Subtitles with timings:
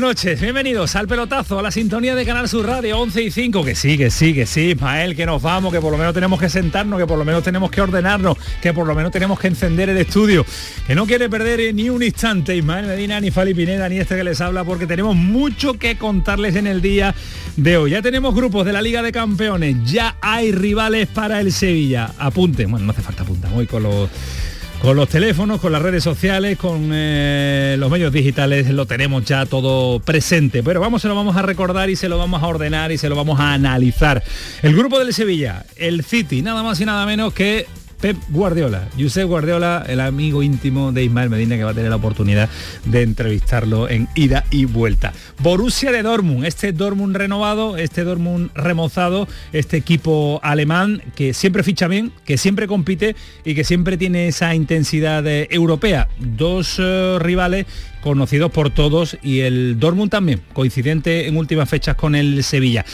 [0.00, 0.40] Buenas noches.
[0.40, 3.62] Bienvenidos al pelotazo, a la sintonía de Canal Sur Radio 11 y 5.
[3.62, 6.40] Que sí, que sí, que sí, Ismael, que nos vamos, que por lo menos tenemos
[6.40, 9.48] que sentarnos, que por lo menos tenemos que ordenarnos, que por lo menos tenemos que
[9.48, 10.46] encender el estudio.
[10.86, 14.24] Que no quiere perder ni un instante Ismael Medina, ni Fali Pineda, ni este que
[14.24, 17.14] les habla, porque tenemos mucho que contarles en el día
[17.56, 17.90] de hoy.
[17.90, 22.10] Ya tenemos grupos de la Liga de Campeones, ya hay rivales para el Sevilla.
[22.16, 24.08] Apunten, bueno, no hace falta apuntar, voy con los
[24.80, 29.44] con los teléfonos, con las redes sociales, con eh, los medios digitales, lo tenemos ya
[29.44, 30.62] todo presente.
[30.62, 33.08] Pero vamos, se lo vamos a recordar y se lo vamos a ordenar y se
[33.08, 34.22] lo vamos a analizar.
[34.62, 37.66] El grupo del Sevilla, el City, nada más y nada menos que
[38.00, 41.96] Pep Guardiola, Josep Guardiola, el amigo íntimo de Ismael Medina que va a tener la
[41.96, 42.48] oportunidad
[42.84, 45.12] de entrevistarlo en ida y vuelta.
[45.38, 51.88] Borussia de Dortmund, este Dortmund renovado, este Dortmund remozado, este equipo alemán que siempre ficha
[51.88, 56.08] bien, que siempre compite y que siempre tiene esa intensidad eh, europea.
[56.18, 57.66] Dos eh, rivales
[58.00, 62.84] conocidos por todos y el Dortmund también, coincidente en últimas fechas con el Sevilla.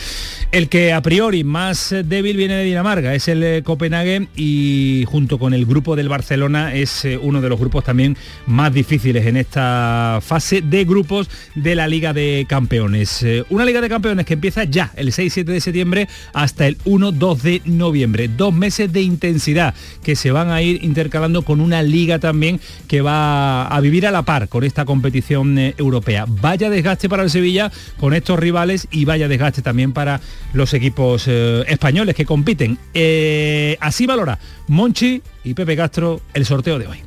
[0.53, 5.39] El que a priori más débil viene de Dinamarca, es el eh, Copenhague y junto
[5.39, 9.37] con el grupo del Barcelona es eh, uno de los grupos también más difíciles en
[9.37, 13.23] esta fase de grupos de la Liga de Campeones.
[13.23, 17.41] Eh, una Liga de Campeones que empieza ya el 6-7 de septiembre hasta el 1-2
[17.41, 18.29] de noviembre.
[18.29, 23.01] Dos meses de intensidad que se van a ir intercalando con una liga también que
[23.01, 26.25] va a vivir a la par con esta competición europea.
[26.27, 27.71] Vaya desgaste para el Sevilla
[28.01, 30.23] con estos rivales y vaya desgaste también para
[30.55, 32.79] los equipos eh, españoles que compiten.
[32.95, 36.99] Eh, así valora Monchi y Pepe Castro el sorteo de hoy.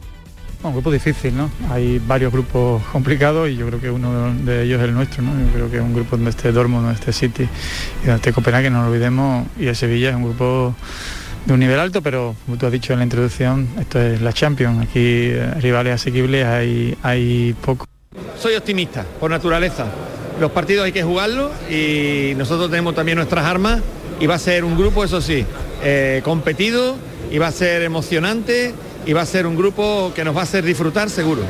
[0.61, 1.49] Un grupo difícil, ¿no?
[1.71, 5.31] Hay varios grupos complicados y yo creo que uno de ellos es el nuestro, ¿no?
[5.31, 7.43] Yo creo que es un grupo donde esté Dortmund, donde esté City
[8.03, 10.75] y donde esté Copenhague, no lo olvidemos, y el Sevilla es un grupo
[11.45, 14.33] de un nivel alto, pero como tú has dicho en la introducción, esto es la
[14.33, 17.85] Champions, aquí eh, rivales asequibles hay, hay poco.
[18.37, 19.87] Soy optimista, por naturaleza
[20.39, 23.81] los partidos hay que jugarlos y nosotros tenemos también nuestras armas
[24.19, 25.45] y va a ser un grupo, eso sí,
[25.83, 26.95] eh, competido
[27.31, 28.73] y va a ser emocionante
[29.05, 31.41] y va a ser un grupo que nos va a hacer disfrutar seguro.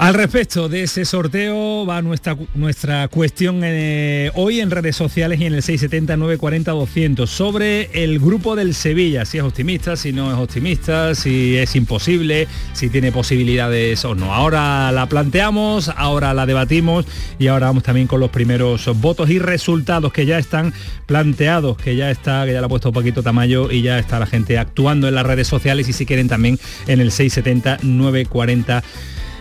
[0.00, 5.44] Al respecto de ese sorteo va nuestra, nuestra cuestión eh, hoy en redes sociales y
[5.44, 11.14] en el 670-940-200 sobre el grupo del Sevilla, si es optimista, si no es optimista,
[11.14, 14.32] si es imposible, si tiene posibilidades o no.
[14.32, 17.04] Ahora la planteamos, ahora la debatimos
[17.38, 20.72] y ahora vamos también con los primeros votos y resultados que ya están
[21.04, 24.24] planteados, que ya está, que ya lo ha puesto Paquito Tamayo y ya está la
[24.24, 28.82] gente actuando en las redes sociales y si quieren también en el 670-940.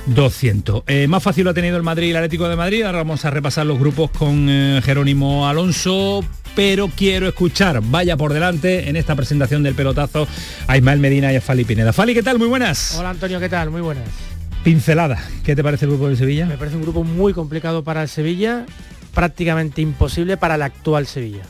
[0.05, 0.83] 200.
[0.87, 2.83] Eh, más fácil lo ha tenido el Madrid y el Atlético de Madrid.
[2.83, 6.23] Ahora vamos a repasar los grupos con eh, Jerónimo Alonso.
[6.55, 10.27] Pero quiero escuchar, vaya por delante en esta presentación del pelotazo
[10.67, 11.93] a Ismael Medina y a Fali Pineda.
[11.93, 12.37] Fali, ¿qué tal?
[12.39, 12.95] Muy buenas.
[12.99, 13.69] Hola Antonio, ¿qué tal?
[13.69, 14.09] Muy buenas.
[14.63, 16.45] Pincelada, ¿qué te parece el grupo del Sevilla?
[16.45, 18.65] Me parece un grupo muy complicado para el Sevilla,
[19.13, 21.43] prácticamente imposible para el actual Sevilla.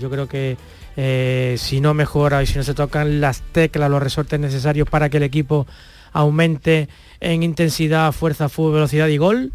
[0.00, 0.56] Yo creo que
[0.96, 5.08] eh, si no mejora y si no se tocan las teclas, los resortes necesarios para
[5.08, 5.68] que el equipo
[6.12, 6.88] aumente
[7.20, 9.52] en intensidad, fuerza, fútbol, velocidad y gol,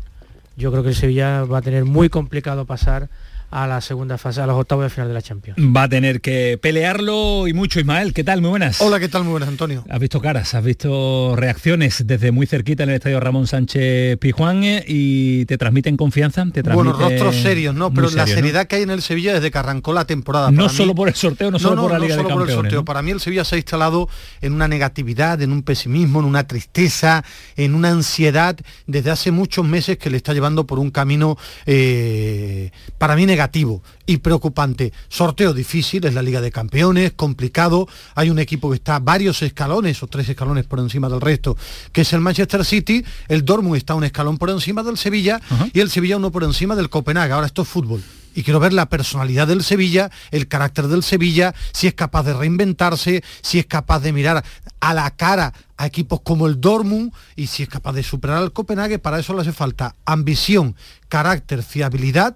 [0.56, 3.10] yo creo que el Sevilla va a tener muy complicado pasar
[3.54, 5.60] a la segunda fase, a los octavos de final de la Champions.
[5.60, 8.12] Va a tener que pelearlo y mucho, Ismael.
[8.12, 8.42] ¿Qué tal?
[8.42, 8.82] Muy buenas.
[8.82, 9.24] Hola, ¿qué tal?
[9.24, 9.86] Muy buenas, Antonio.
[9.90, 14.64] Has visto caras, has visto reacciones desde muy cerquita en el estadio Ramón Sánchez Pijuán
[14.64, 17.94] eh, y te transmiten confianza, te Bueno, rostros serios, ¿no?
[17.94, 20.50] Pero la seriedad que hay en el Sevilla desde que arrancó la temporada.
[20.50, 22.84] No solo por el sorteo, no, solo por la Liga no solo por el sorteo.
[22.84, 24.10] Para mí el Sevilla se ha instalado
[24.42, 27.24] en una negatividad, en un pesimismo, en una tristeza,
[27.56, 28.58] en una ansiedad
[28.88, 33.43] desde hace muchos meses que le está llevando por un camino eh, para mí negativo
[33.44, 34.94] negativo y preocupante.
[35.10, 37.88] Sorteo difícil, es la Liga de Campeones, complicado.
[38.16, 41.58] Hay un equipo que está varios escalones o tres escalones por encima del resto,
[41.92, 43.04] que es el Manchester City.
[43.28, 45.42] El Dortmund está un escalón por encima del Sevilla
[45.74, 47.34] y el Sevilla uno por encima del Copenhague.
[47.34, 48.02] Ahora esto es fútbol
[48.34, 52.34] y quiero ver la personalidad del Sevilla, el carácter del Sevilla, si es capaz de
[52.34, 54.44] reinventarse, si es capaz de mirar
[54.80, 58.54] a la cara a equipos como el Dortmund y si es capaz de superar al
[58.54, 60.76] Copenhague, para eso le hace falta ambición,
[61.10, 62.36] carácter, fiabilidad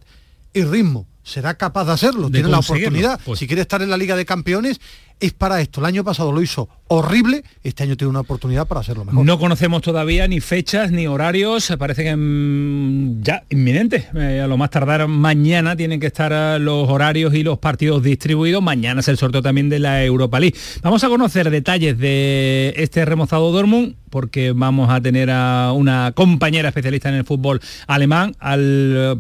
[0.54, 1.08] y ritmo.
[1.24, 3.20] Será capaz de hacerlo, tiene la oportunidad.
[3.26, 4.80] Pues Si quiere estar en la Liga de Campeones,
[5.20, 5.82] es para esto.
[5.82, 9.26] El año pasado lo hizo horrible, este año tiene una oportunidad para hacerlo mejor.
[9.26, 14.08] No conocemos todavía ni fechas ni horarios, parece que mm, ya inminente.
[14.16, 18.04] Eh, a lo más tardar mañana tienen que estar eh, los horarios y los partidos
[18.04, 18.64] distribuidos.
[18.64, 20.56] Mañana es el sorteo también de la Europa League.
[20.82, 26.70] Vamos a conocer detalles de este remozado Dortmund porque vamos a tener a una compañera
[26.70, 29.20] especialista en el fútbol alemán, al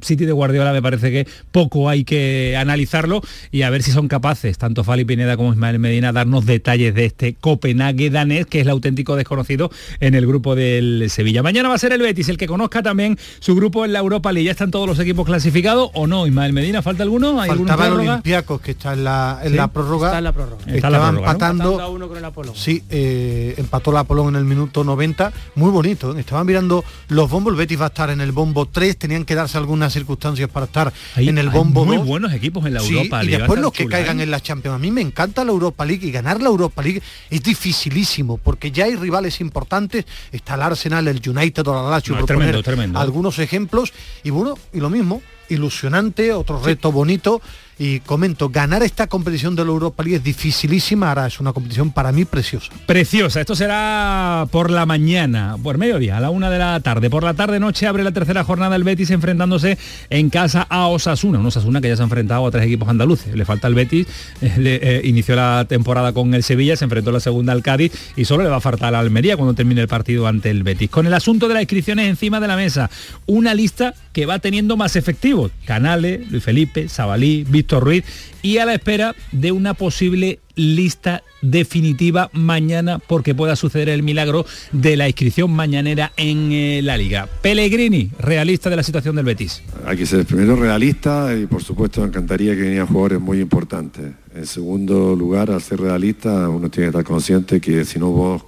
[0.00, 4.08] City de Guardiola me parece que poco hay que analizarlo y a ver si son
[4.08, 8.66] capaces, tanto Fali Pineda como Ismael Medina, darnos detalles de este Copenhague danés, que es
[8.66, 11.42] el auténtico desconocido en el grupo del Sevilla.
[11.42, 14.32] Mañana va a ser el Betis, el que conozca también su grupo en la Europa
[14.32, 14.46] League.
[14.46, 16.26] ¿Ya están todos los equipos clasificados o no?
[16.26, 17.40] Ismael Medina, ¿falta alguno?
[17.40, 17.92] ¿Hay Faltaba el?
[17.94, 20.08] Olympiacos, que está en la, en Sí, la prórroga.
[20.08, 20.58] Está en la prórroga.
[20.58, 21.32] Está en la Estaban prórroga, ¿no?
[21.32, 22.54] empatando a uno con el Apolón.
[22.54, 25.32] Sí, eh, empató la Apolón en el minuto 90.
[25.56, 26.16] Muy bonito.
[26.16, 26.20] ¿eh?
[26.20, 27.52] Estaban mirando los bombos.
[27.52, 28.96] El Betis va a estar en el bombo 3.
[28.96, 32.06] Tenían que darse algunas circunstancias para estar Hay- en el hay bombo muy 2.
[32.06, 33.36] buenos equipos en la Sí, Europa y League.
[33.36, 34.22] a después los que chula, caigan ¿eh?
[34.24, 34.74] en la Champions.
[34.76, 38.70] A mí me encanta la Europa League y ganar la Europa League es dificilísimo porque
[38.70, 40.04] ya hay rivales importantes.
[40.32, 42.98] Está el Arsenal, el United o la Lazio, No, tremendo, tremendo.
[42.98, 43.92] algunos ejemplos.
[44.24, 47.40] Y bueno, y lo mismo, ilusionante, otro reto bonito.
[47.80, 51.08] Y comento, ganar esta competición de la Europa League es dificilísima.
[51.10, 52.72] Ahora es una competición para mí preciosa.
[52.86, 57.08] Preciosa, esto será por la mañana, por mediodía, a la una de la tarde.
[57.08, 59.78] Por la tarde noche abre la tercera jornada el Betis enfrentándose
[60.10, 61.38] en casa a Osasuna.
[61.38, 63.32] Un Osasuna que ya se ha enfrentado a tres equipos andaluces.
[63.36, 64.08] Le falta el Betis,
[64.40, 67.92] eh, le- eh, inició la temporada con el Sevilla, se enfrentó la segunda al Cádiz
[68.16, 70.90] y solo le va a faltar a Almería cuando termine el partido ante el Betis.
[70.90, 72.90] Con el asunto de las inscripciones encima de la mesa,
[73.26, 75.52] una lista que va teniendo más efectivos.
[75.64, 78.04] Canales, Luis Felipe, Sabalí, Víctor Ruiz
[78.42, 84.44] y a la espera de una posible lista definitiva mañana porque pueda suceder el milagro
[84.72, 87.28] de la inscripción mañanera en eh, la liga.
[87.42, 89.62] Pellegrini, realista de la situación del Betis.
[89.86, 94.06] Hay que ser primero realista y por supuesto encantaría que vinieran jugadores muy importantes.
[94.34, 98.42] En segundo lugar, al ser realista, uno tiene que estar consciente que si no vos,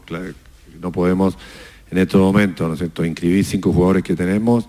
[0.80, 1.36] no podemos
[1.92, 4.66] en estos momentos, ¿no es cierto?, inscribir cinco jugadores que tenemos,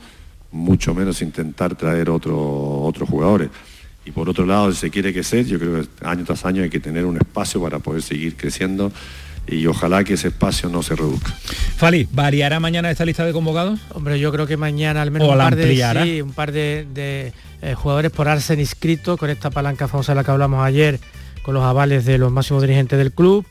[0.51, 3.49] mucho menos intentar traer otro- otros jugadores.
[4.05, 6.69] Y por otro lado, si se quiere crecer, yo creo que año tras año hay
[6.69, 8.91] que tener un espacio para poder seguir creciendo
[9.47, 11.31] y ojalá que ese espacio no se reduzca.
[11.77, 13.79] Fali, ¿variará mañana esta lista de convocados?
[13.93, 16.51] Hombre, yo creo que mañana al menos O un la par de, sí, un par
[16.51, 20.63] de, de, eh, jugadores por Arsen inscritos con esta palanca famosa de la que hablamos
[20.63, 20.99] ayer,
[21.41, 23.45] con los avales de los máximos dirigentes del club.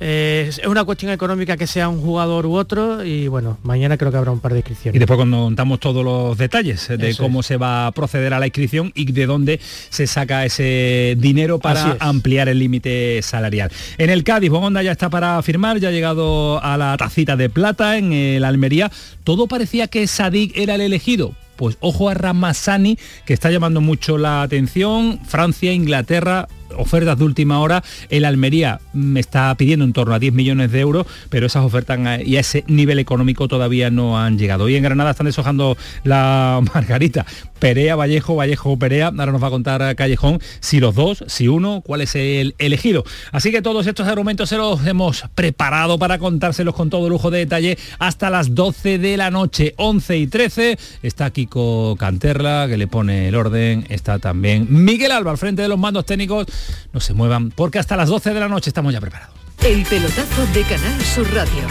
[0.00, 4.10] Eh, es una cuestión económica que sea un jugador u otro y bueno, mañana creo
[4.10, 4.98] que habrá un par de Y inscripciones.
[4.98, 8.46] después cuando contamos todos los detalles de Eso cómo se va a proceder a la
[8.46, 9.60] inscripción y de dónde
[9.90, 13.70] se saca ese dinero para ampliar el límite salarial.
[13.98, 17.48] En el Cádiz, Bongonda ya está para firmar, ya ha llegado a la tacita de
[17.48, 18.90] plata en el Almería.
[19.22, 21.34] Todo parecía que Sadik era el elegido.
[21.56, 25.20] Pues ojo a Ramazani, que está llamando mucho la atención.
[25.24, 27.82] Francia, Inglaterra, ofertas de última hora.
[28.08, 31.98] El Almería me está pidiendo en torno a 10 millones de euros, pero esas ofertas
[32.24, 34.64] y a ese nivel económico todavía no han llegado.
[34.64, 37.26] Hoy en Granada están deshojando la margarita.
[37.58, 39.06] Perea, Vallejo, Vallejo, Perea.
[39.06, 43.04] Ahora nos va a contar Callejón si los dos, si uno, cuál es el elegido.
[43.32, 47.38] Así que todos estos argumentos se los hemos preparado para contárselos con todo lujo de
[47.38, 50.78] detalle hasta las 12 de la noche, 11 y 13.
[51.02, 53.86] Está Kiko Canterla, que le pone el orden.
[53.88, 56.46] Está también Miguel Alba al frente de los mandos técnicos.
[56.92, 59.34] No se muevan, porque hasta las 12 de la noche estamos ya preparados.
[59.62, 61.66] El pelotazo de Canal Sur Radio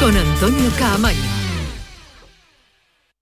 [0.00, 1.37] con Antonio Caamaño.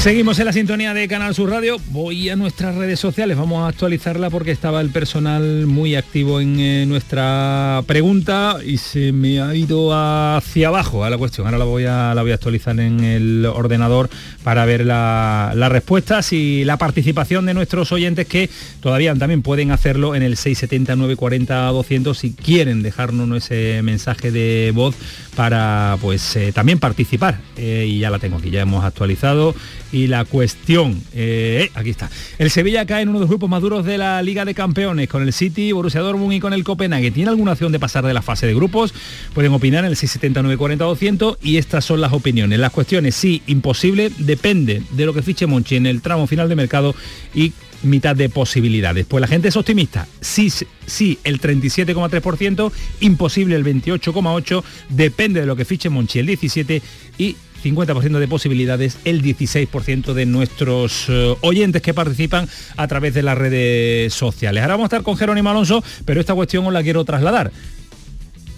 [0.00, 1.76] Seguimos en la sintonía de Canal Sur Radio.
[1.90, 6.58] Voy a nuestras redes sociales, vamos a actualizarla porque estaba el personal muy activo en
[6.58, 11.46] eh, nuestra pregunta y se me ha ido hacia abajo a la cuestión.
[11.46, 14.08] Ahora la voy a, la voy a actualizar en el ordenador
[14.42, 18.48] para ver las respuestas y la participación de nuestros oyentes que
[18.80, 24.72] todavía también pueden hacerlo en el 670 940 200 si quieren dejarnos ese mensaje de
[24.74, 24.96] voz
[25.36, 27.38] para pues eh, también participar.
[27.58, 29.54] Eh, y ya la tengo aquí, ya hemos actualizado
[29.92, 32.10] y la cuestión, eh, aquí está.
[32.38, 35.08] El Sevilla cae en uno de los grupos más duros de la Liga de Campeones,
[35.08, 37.10] con el City, Borussia Dortmund y con el Copenhague.
[37.10, 38.94] ¿Tiene alguna opción de pasar de la fase de grupos?
[39.34, 42.58] Pueden opinar en el 679 40 200 y estas son las opiniones.
[42.58, 46.56] Las cuestiones, sí, imposible, depende de lo que fiche Monchi en el tramo final de
[46.56, 46.94] mercado
[47.34, 49.06] y mitad de posibilidades.
[49.06, 50.06] Pues la gente es optimista.
[50.20, 50.52] Sí,
[50.86, 56.82] sí, el 37,3%, imposible el 28,8%, depende de lo que fiche Monchi el 17%
[57.18, 63.22] y 50% de posibilidades el 16% de nuestros eh, oyentes que participan a través de
[63.22, 64.62] las redes sociales.
[64.62, 67.52] Ahora vamos a estar con Jerónimo Alonso, pero esta cuestión os la quiero trasladar.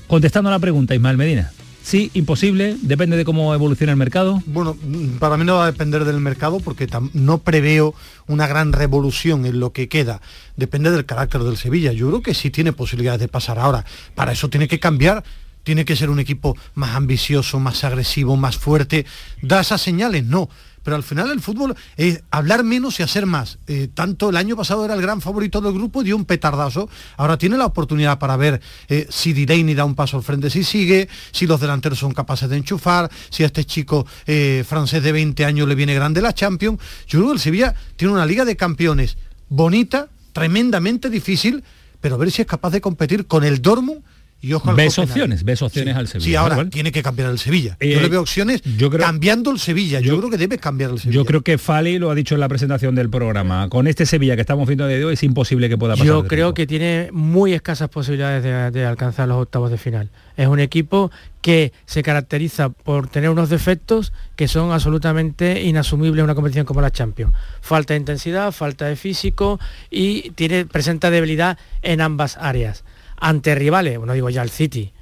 [0.07, 1.53] Contestando a la pregunta, Ismael Medina.
[1.83, 4.41] Sí, imposible, depende de cómo evoluciona el mercado.
[4.47, 4.77] Bueno,
[5.19, 7.95] para mí no va a depender del mercado porque no preveo
[8.29, 10.21] una gran revolución en lo que queda.
[10.57, 11.93] Depende del carácter del Sevilla.
[11.93, 13.85] Yo creo que sí tiene posibilidades de pasar ahora.
[14.15, 15.25] Para eso tiene que cambiar
[15.63, 19.07] tiene que ser un equipo más ambicioso, más agresivo, más fuerte.
[19.41, 20.25] ¿Da esas señales?
[20.25, 20.49] No.
[20.83, 23.59] Pero al final el fútbol es hablar menos y hacer más.
[23.67, 26.89] Eh, tanto el año pasado era el gran favorito del grupo, dio un petardazo.
[27.17, 30.65] Ahora tiene la oportunidad para ver eh, si Direini da un paso al frente si
[30.65, 35.13] sigue, si los delanteros son capaces de enchufar, si a este chico eh, francés de
[35.13, 36.81] 20 años le viene grande la Champions.
[37.07, 39.17] Yo creo que el Sevilla tiene una liga de campeones
[39.49, 41.63] bonita, tremendamente difícil,
[42.01, 44.03] pero a ver si es capaz de competir con el Dortmund
[44.43, 46.25] y ves opciones, ves opciones al Sevilla.
[46.25, 47.77] Sí, ahora tiene que cambiar el Sevilla.
[47.81, 50.01] yo le eh, veo opciones yo creo, cambiando el Sevilla.
[50.01, 51.15] Yo, creo que debe cambiar el Sevilla.
[51.15, 53.69] Yo creo que Fali lo ha dicho en la presentación del programa.
[53.69, 56.07] Con este Sevilla que estamos viendo de hoy es imposible que pueda pasar.
[56.07, 60.11] Yo creo que tiene muy escasas posibilidades de, alcanzar los octavos de final.
[60.37, 66.25] Es un equipo que se caracteriza por tener unos defectos que son absolutamente inasumibles en
[66.25, 67.33] una competición como la Champions.
[67.61, 72.83] Falta de intensidad, falta de físico y tiene, presenta debilidad en ambas áreas
[73.23, 74.93] ante rivales, bueno digo ya el City,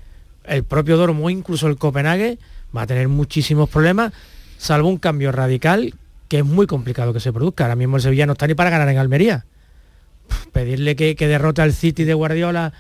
[0.45, 2.39] el propio Dortmund, incluso el Copenhague,
[2.77, 4.13] va a tener muchísimos problemas,
[4.59, 5.95] salvo un cambio radical
[6.29, 7.65] que es muy complicado que se produzca.
[7.65, 9.47] Ahora mismo el Sevilla no está ni para ganar en Almería.
[10.53, 12.73] Pedirle que, que derrote al City de Guardiola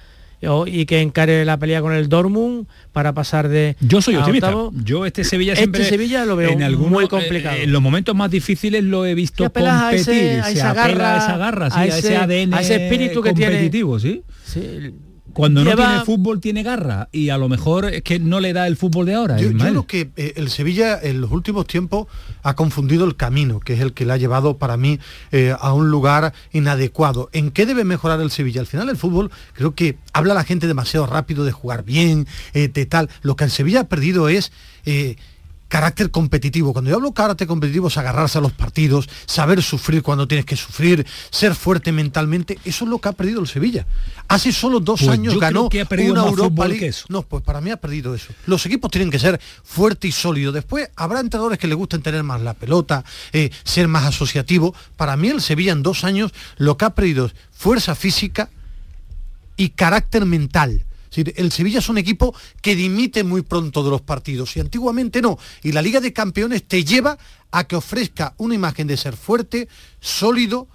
[0.66, 5.04] y que encare la pelea con el Dortmund para pasar de yo soy optimista yo
[5.04, 8.30] este Sevilla este siempre este Sevilla lo veo en muy complicado en los momentos más
[8.30, 12.16] difíciles lo he visto competir a, ese, a esa garra, a esa garra a, ese,
[12.16, 13.70] ADN a ese espíritu que tiene
[14.00, 14.22] ¿sí?
[14.42, 14.94] sí
[15.32, 18.66] cuando no tiene fútbol tiene garra y a lo mejor es que no le da
[18.66, 19.38] el fútbol de ahora.
[19.38, 22.06] Yo, creo que eh, el Sevilla en los últimos tiempos
[22.42, 24.98] ha confundido el camino, que es el que le ha llevado para mí
[25.32, 27.28] eh, a un lugar inadecuado.
[27.32, 28.60] ¿En qué debe mejorar el Sevilla?
[28.60, 32.68] Al final el fútbol creo que habla la gente demasiado rápido de jugar bien, eh,
[32.68, 33.08] de tal.
[33.22, 34.52] Lo que el Sevilla ha perdido es
[35.70, 36.72] carácter competitivo.
[36.72, 40.56] Cuando yo hablo carácter competitivo es agarrarse a los partidos, saber sufrir cuando tienes que
[40.56, 42.58] sufrir, ser fuerte mentalmente.
[42.64, 43.86] Eso es lo que ha perdido el Sevilla.
[44.26, 46.92] Hace solo dos pues años ganó que ha perdido una Europa League.
[47.08, 48.34] No, pues para mí ha perdido eso.
[48.46, 50.52] Los equipos tienen que ser fuertes y sólidos.
[50.52, 54.74] Después habrá entrenadores que les gusten tener más la pelota, eh, ser más asociativo.
[54.96, 58.50] Para mí el Sevilla en dos años lo que ha perdido es fuerza física
[59.56, 64.56] y carácter mental el Sevilla es un equipo que dimite muy pronto de los partidos
[64.56, 65.38] y antiguamente no.
[65.62, 67.18] Y la Liga de Campeones te lleva
[67.50, 69.68] a que ofrezca una imagen de ser fuerte,
[70.00, 70.68] sólido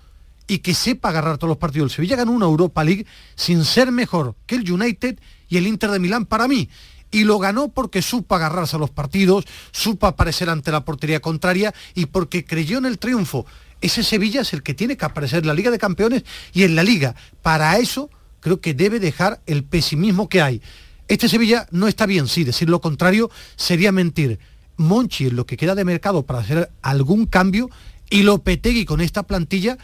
[0.48, 1.92] y que sepa agarrar todos los partidos.
[1.92, 5.92] El Sevilla ganó una Europa League sin ser mejor que el United y el Inter
[5.92, 6.70] de Milán para mí
[7.12, 11.74] y lo ganó porque supo agarrarse a los partidos, supo aparecer ante la portería contraria
[11.94, 13.46] y porque creyó en el triunfo.
[13.80, 16.24] Ese Sevilla es el que tiene que aparecer en la Liga de Campeones
[16.54, 17.16] y en la Liga.
[17.42, 18.10] Para eso
[18.46, 20.62] creo que debe dejar el pesimismo que hay.
[21.08, 24.38] Este Sevilla no está bien, sí, decir lo contrario sería mentir.
[24.78, 27.72] Monchi en lo que queda de mercado para hacer algún cambio
[28.08, 29.80] y Lopetegui con esta plantilla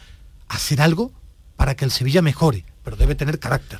[0.48, 1.12] hacer algo
[1.56, 3.80] para que el Sevilla mejore, pero debe tener carácter.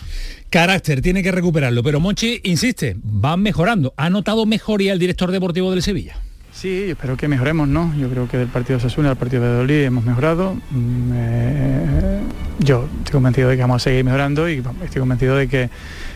[0.50, 3.94] Carácter, tiene que recuperarlo, pero Monchi insiste, van mejorando.
[3.98, 6.18] ¿Ha notado mejoría el director deportivo del Sevilla?
[6.62, 7.92] Sí, espero que mejoremos, ¿no?
[7.98, 10.54] Yo creo que del partido de Sasuna al partido de Dolí hemos mejorado.
[10.70, 12.20] Mm, eh,
[12.60, 15.72] yo estoy convencido de que vamos a seguir mejorando y estoy convencido de que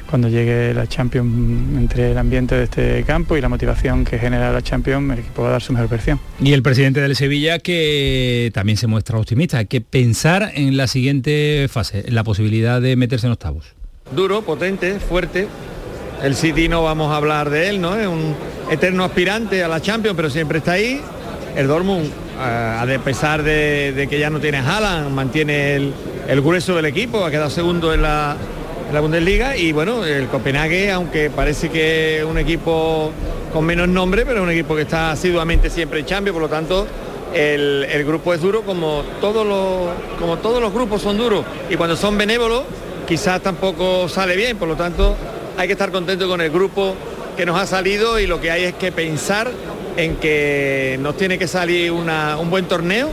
[0.08, 4.54] cuando llegue la Champions entre el ambiente de este campo y la motivación que genera
[4.54, 6.20] la Champions, el equipo va a dar su mejor versión.
[6.40, 10.86] Y el presidente del Sevilla que también se muestra optimista, hay que pensar en la
[10.86, 13.74] siguiente fase, en la posibilidad de meterse en octavos.
[14.16, 15.48] Duro, potente, fuerte.
[16.24, 17.96] El City no vamos a hablar de él, ¿no?
[17.96, 18.36] Es un
[18.70, 21.02] eterno aspirante a la Champions, pero siempre está ahí.
[21.56, 27.24] El Dortmund, a pesar de, que ya no tiene Haaland, mantiene el, grueso del equipo,
[27.24, 28.36] ha quedado segundo en la,
[28.92, 33.12] la Bundesliga y bueno, el Copenhague, aunque parece que es un equipo
[33.54, 36.50] con menos nombre, pero es un equipo que está asiduamente siempre en Champions, por lo
[36.50, 36.86] tanto
[37.36, 41.96] el, grupo es duro como todos, los, como todos los grupos son duros y cuando
[41.96, 42.64] son benévolos
[43.08, 45.16] quizás tampoco sale bien, por lo tanto
[45.58, 46.96] hay que estar contento con el grupo
[47.36, 49.52] que nos ha salido y lo que hay es que pensar
[49.98, 53.10] en que nos tiene que salir un buen torneo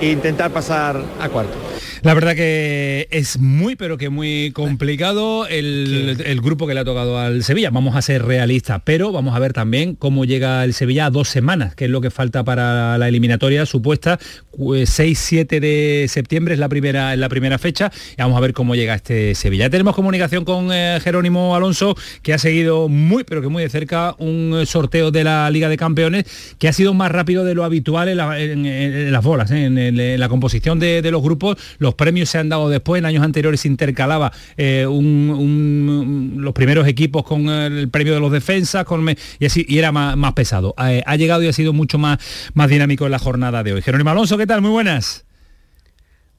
[0.00, 1.69] e intentar pasar a cuarto.
[2.02, 7.18] La verdad que es muy, pero que muy complicado el, grupo que le ha tocado
[7.18, 7.70] al Sevilla.
[7.70, 11.28] Vamos a ser realistas, pero vamos a ver también cómo llega el Sevilla a dos
[11.28, 14.18] semanas, que es lo que falta para la eliminatoria supuesta.
[14.52, 18.94] 6-7 de septiembre es la primera, la primera fecha y vamos a ver cómo llega
[18.94, 19.66] este Sevilla.
[19.66, 23.68] Ya tenemos comunicación con eh, Jerónimo Alonso, que ha seguido muy, pero que muy de
[23.68, 26.24] cerca un sorteo de la Liga de Campeones,
[26.58, 29.64] que ha sido más rápido de lo habitual en, las bolas, ¿eh?
[29.64, 33.60] en, la composición de, los grupos los premios se han dado después, en años anteriores
[33.60, 39.64] se intercalaba eh, los primeros equipos con el premio de los defensas con, y así
[39.68, 40.74] y era más, pesado.
[40.76, 42.18] Ha llegado y ha sido mucho más,
[42.54, 43.82] más dinámico en la jornada de hoy.
[43.82, 44.60] Jerónimo Alonso, ¿qué tal?
[44.62, 45.24] Muy buenas.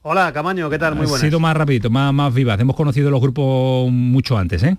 [0.04, 0.96] Hola, Camaño, ¿qué tal?
[0.96, 1.22] Muy buenas.
[1.22, 2.60] Ha sido más rapidito, más, más vivaz.
[2.60, 4.78] Hemos conocido los grupos mucho antes, ¿eh?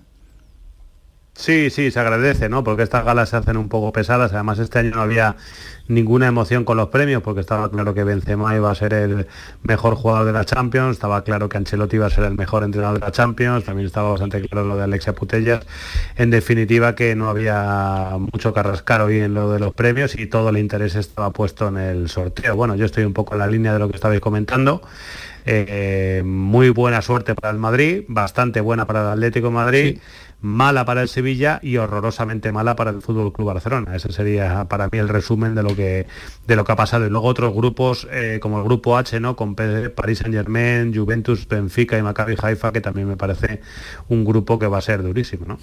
[1.35, 2.63] Sí, sí, se agradece, ¿no?
[2.63, 4.33] Porque estas galas se hacen un poco pesadas.
[4.33, 5.35] Además, este año no había
[5.87, 9.27] ninguna emoción con los premios, porque estaba claro que Benzema iba a ser el
[9.63, 12.99] mejor jugador de la Champions, estaba claro que Ancelotti iba a ser el mejor entrenador
[12.99, 15.65] de la Champions, también estaba bastante claro lo de Alexia Putellas.
[16.15, 20.27] En definitiva, que no había mucho que rascar hoy en lo de los premios y
[20.27, 22.55] todo el interés estaba puesto en el sorteo.
[22.55, 24.83] Bueno, yo estoy un poco en la línea de lo que estabais comentando.
[25.45, 29.99] Eh, muy buena suerte para el Madrid, bastante buena para el Atlético Madrid
[30.43, 33.95] mala para el Sevilla y horrorosamente mala para el Fútbol Club Barcelona.
[33.95, 36.05] Ese sería para mí el resumen de lo que
[36.45, 37.07] de lo que ha pasado.
[37.07, 39.37] Y luego otros grupos eh, como el grupo H, ¿no?
[39.37, 43.61] Con París Saint Germain, Juventus, Benfica y Maccabi Haifa, que también me parece
[44.09, 45.45] un grupo que va a ser durísimo.
[45.45, 45.59] ¿no?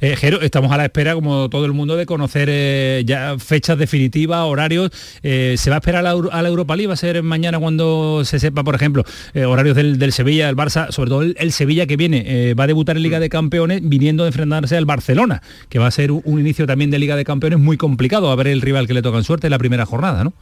[0.00, 3.76] Eh, Jero, estamos a la espera, como todo el mundo, de conocer eh, ya fechas
[3.76, 4.90] definitivas, horarios.
[5.22, 6.88] ¿Se va a esperar a la, Europa League?
[6.88, 9.04] ¿Va a ser mañana cuando se sepa, por ejemplo,
[9.46, 13.02] horarios del, Sevilla, del Barça, sobre todo el Sevilla que viene, va a debutar en
[13.02, 16.90] Liga de Campeones viniendo de enfrentarse al Barcelona, que va a ser un, inicio también
[16.90, 19.46] de Liga de Campeones muy complicado, a ver el rival que le toca en suerte
[19.46, 20.32] en la primera jornada, ¿no?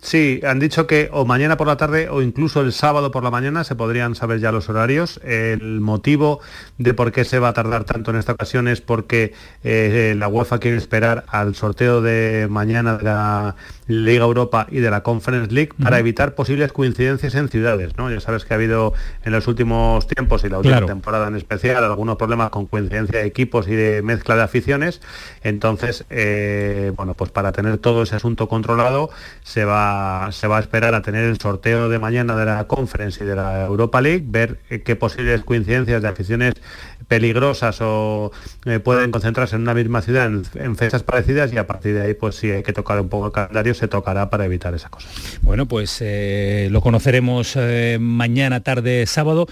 [0.00, 3.32] Sí, han dicho que o mañana por la tarde o incluso el sábado por la
[3.32, 5.20] mañana se podrían saber ya los horarios.
[5.24, 6.40] El motivo
[6.78, 9.34] de por qué se va a tardar tanto en esta ocasión es porque
[9.64, 13.56] eh, la UEFA quiere esperar al sorteo de mañana de la
[13.88, 17.96] Liga Europa y de la Conference League para evitar posibles coincidencias en ciudades.
[17.96, 18.10] ¿no?
[18.10, 18.92] Ya sabes que ha habido
[19.24, 23.26] en los últimos tiempos y la última temporada en especial algunos problemas con coincidencia de
[23.26, 25.00] equipos y de mezcla de aficiones.
[25.42, 29.10] Entonces, eh, bueno, pues para tener todo ese asunto controlado
[29.42, 29.87] se va,
[30.32, 33.36] se va a esperar a tener el sorteo de mañana de la Conference y de
[33.36, 36.54] la Europa League, ver eh, qué posibles coincidencias de aficiones
[37.06, 38.32] peligrosas o
[38.66, 42.14] eh, pueden concentrarse en una misma ciudad en, fechas parecidas y a partir de ahí
[42.14, 45.08] pues si hay que tocar un poco el calendario se tocará para evitar esa cosa.
[45.42, 47.58] Bueno, pues eh, lo conoceremos
[47.98, 49.46] mañana tarde sábado.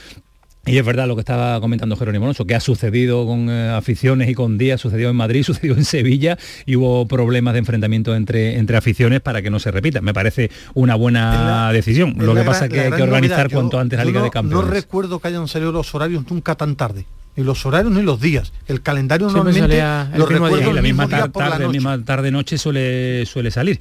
[0.69, 4.35] Y es verdad lo que estaba comentando Jerónimo Alonso, que ha sucedido con aficiones y
[4.35, 8.77] con días, sucedió en Madrid, sucedió en Sevilla y hubo problemas de enfrentamiento entre, entre
[8.77, 10.01] aficiones para que no se repita.
[10.01, 12.15] Me parece una buena decisión.
[12.19, 14.67] Lo que pasa es que hay que organizar cuanto antes la Liga de Campeones.
[14.67, 18.21] No recuerdo que hayan salido los horarios nunca tan tarde ni los horarios ni los
[18.21, 18.53] días.
[18.67, 19.83] El calendario normalmente
[20.17, 23.79] lo recuerdo la misma tarde, misma tarde noche suele suele salir.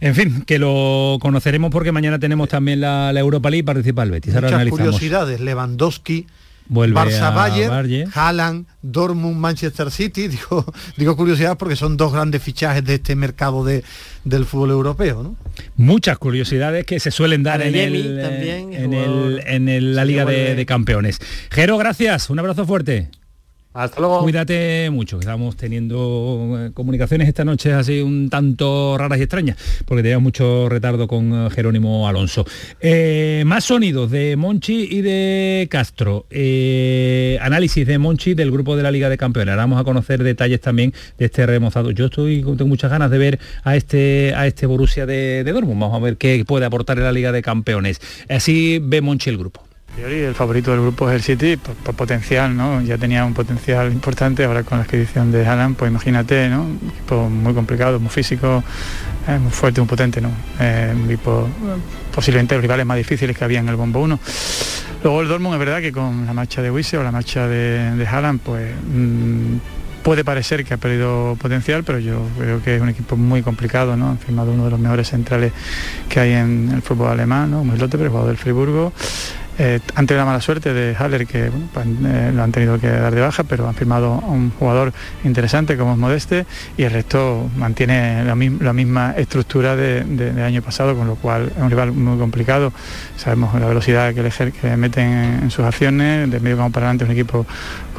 [0.00, 4.10] En fin, que lo conoceremos porque mañana tenemos también la, Europa League y participa el
[4.10, 4.34] Betis.
[4.34, 6.26] Muchas curiosidades, Lewandowski,
[6.70, 10.64] Vuelve Barça Bayern, Haaland, Dortmund, Manchester City, digo,
[10.96, 13.82] digo curiosidad porque son dos grandes fichajes de este mercado de,
[14.24, 15.22] del fútbol europeo.
[15.24, 15.36] ¿no?
[15.76, 21.18] muchas curiosidades que se suelen dar en, el, en, la Liga de, Campeones.
[21.50, 23.08] Jero, gracias, un abrazo fuerte.
[23.72, 24.22] Hasta luego.
[24.22, 30.02] Cuídate mucho, estamos teniendo eh, comunicaciones esta noche así un tanto raras y extrañas, porque
[30.02, 32.44] teníamos mucho retardo con eh, Jerónimo Alonso.
[32.80, 36.26] Eh, más sonidos de Monchi y de Castro.
[37.40, 39.52] análisis de Monchi del grupo de la Liga de Campeones.
[39.52, 41.92] Ahora vamos a conocer detalles también de este remozado.
[41.92, 45.80] Yo estoy tengo muchas ganas de ver a este a este Borussia de, de Dortmund.
[45.80, 48.00] Vamos a ver qué puede aportar en la Liga de Campeones.
[48.28, 49.69] Así ve Monchi el grupo.
[50.02, 52.80] El favorito del grupo es el City por, potencial, ¿no?
[52.80, 56.62] Ya tenía un potencial importante, ahora con la adquisición de Haaland, pues imagínate, ¿no?
[56.62, 58.64] Un equipo muy complicado, muy físico,
[59.28, 60.30] eh, muy fuerte, muy potente, ¿no?
[60.58, 61.52] Eh, un
[62.14, 64.18] posiblemente los rivales más difíciles que había en el Bombo 1.
[65.02, 67.94] Luego el Dortmund es verdad que con la marcha de Wisse o la marcha de,
[67.96, 69.56] de pues mm,
[70.02, 73.96] puede parecer que ha perdido potencial, pero yo creo que es un equipo muy complicado,
[73.96, 74.10] ¿no?
[74.10, 75.52] Han firmado uno de los mejores centrales
[76.08, 77.64] que hay en el fútbol alemán, ¿no?
[77.64, 78.92] Muy lote, pero jugador del Friburgo.
[79.62, 82.88] Eh, han tenido la mala suerte de Haller, que pues, eh, lo han tenido que
[82.88, 86.46] dar de baja, pero han firmado a un jugador interesante como es Modeste
[86.78, 88.34] y el resto mantiene la,
[88.72, 92.72] misma estructura de, año pasado, con lo cual es un rival muy complicado.
[93.18, 97.04] Sabemos la velocidad que, le, que meten en, sus acciones, de medio como para adelante
[97.04, 97.44] un equipo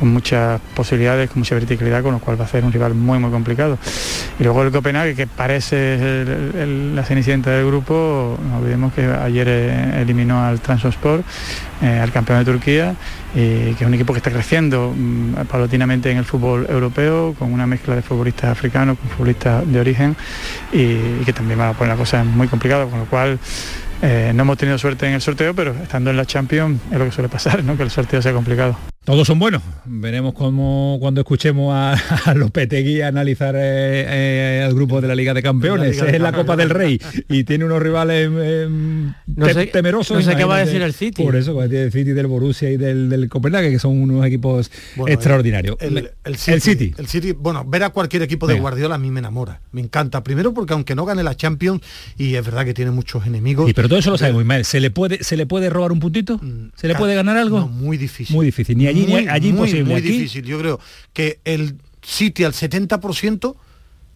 [0.02, 3.20] con muchas posibilidades, con mucha verticalidad, con lo cual va a ser un rival muy
[3.20, 3.78] muy complicado.
[4.40, 6.26] Y luego el Copenhague, que parece
[6.96, 11.24] la cenicienta del grupo, no olvidemos que ayer eh, eliminó al Transosport,
[11.84, 12.96] eh, al campeón de Turquía,
[13.32, 17.68] que es un equipo que está creciendo mm, paulatinamente en el fútbol europeo, con una
[17.68, 20.16] mezcla de futbolistas africanos, con futbolistas de origen,
[20.74, 23.38] y, que también va a poner la cosa muy complicada, con lo cual
[24.02, 27.06] eh, no hemos tenido suerte en el sorteo, pero estando en la Champions es lo
[27.06, 27.78] que suele pasar, ¿no?
[27.78, 28.91] que el sorteo sea complicado.
[29.04, 29.64] Todos son buenos.
[29.86, 31.94] Veremos cómo cuando escuchemos a,
[32.30, 36.00] a Lopetegui analizar eh, eh, al grupo de la Liga de Campeones.
[36.00, 39.12] es la Copa del Rey y tiene unos rivales em,
[39.72, 40.18] temerosos.
[40.18, 41.24] No sé qué va a decir el City.
[41.24, 44.70] Por eso, el City del Borussia y del, del Copenhague, que son unos equipos
[45.08, 45.78] extraordinarios.
[45.80, 49.62] El, City, el, City, Bueno, ver a cualquier equipo de Guardiola a mí me enamora.
[49.72, 50.24] Me encanta.
[50.24, 51.82] Primero porque aunque no gane la Champions,
[52.20, 53.68] y es verdad que tiene muchos enemigos.
[53.68, 54.64] Y pero todo eso lo sabe muy mal.
[54.64, 56.38] ¿Se le puede, ¿se le puede robar un puntito?
[56.38, 57.68] Mm, ¿Se le puede ganar algo?
[57.68, 58.36] muy difícil.
[58.36, 58.78] Muy difícil.
[58.78, 60.44] Ni allí, muy, allí muy, Muy difícil.
[60.46, 60.80] Yo creo
[61.14, 63.56] que el City al 70%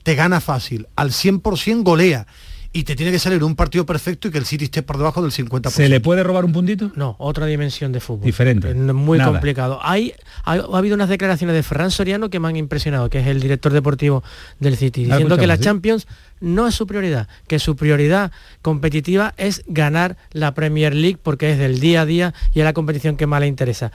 [0.03, 2.27] te gana fácil, al 100% golea
[2.75, 5.21] y te tiene que salir un partido perfecto y que el City esté por debajo
[5.21, 5.69] del 50%.
[5.69, 6.91] ¿Se le puede robar un puntito?
[6.95, 8.25] No, otra dimensión de fútbol.
[8.25, 8.73] Diferente.
[8.73, 9.79] Muy complicado.
[9.81, 13.39] Hay, ha, habido unas declaraciones de Ferran Soriano que me han impresionado, que es el
[13.39, 14.25] director deportivo
[14.59, 16.05] del City, diciendo que la Champions
[16.41, 21.57] no es su prioridad, que su prioridad competitiva es ganar la Premier League porque es
[21.57, 23.93] del día a día y es la competición que más le interesa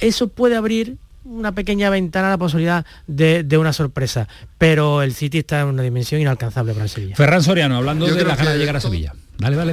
[0.00, 4.26] eso puede abrir una pequeña ventana a la posibilidad de, una sorpresa,
[4.58, 7.16] pero el City está en una dimensión inalcanzable para el Sevilla.
[7.16, 9.12] Ferran Soriano, hablando de la gana de llegar a Sevilla.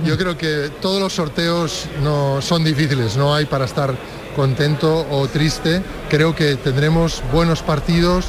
[0.05, 3.95] Yo creo que todos los sorteos no son difíciles, no hay para estar
[4.33, 5.81] contento o triste.
[6.09, 8.27] Creo que tendremos buenos partidos.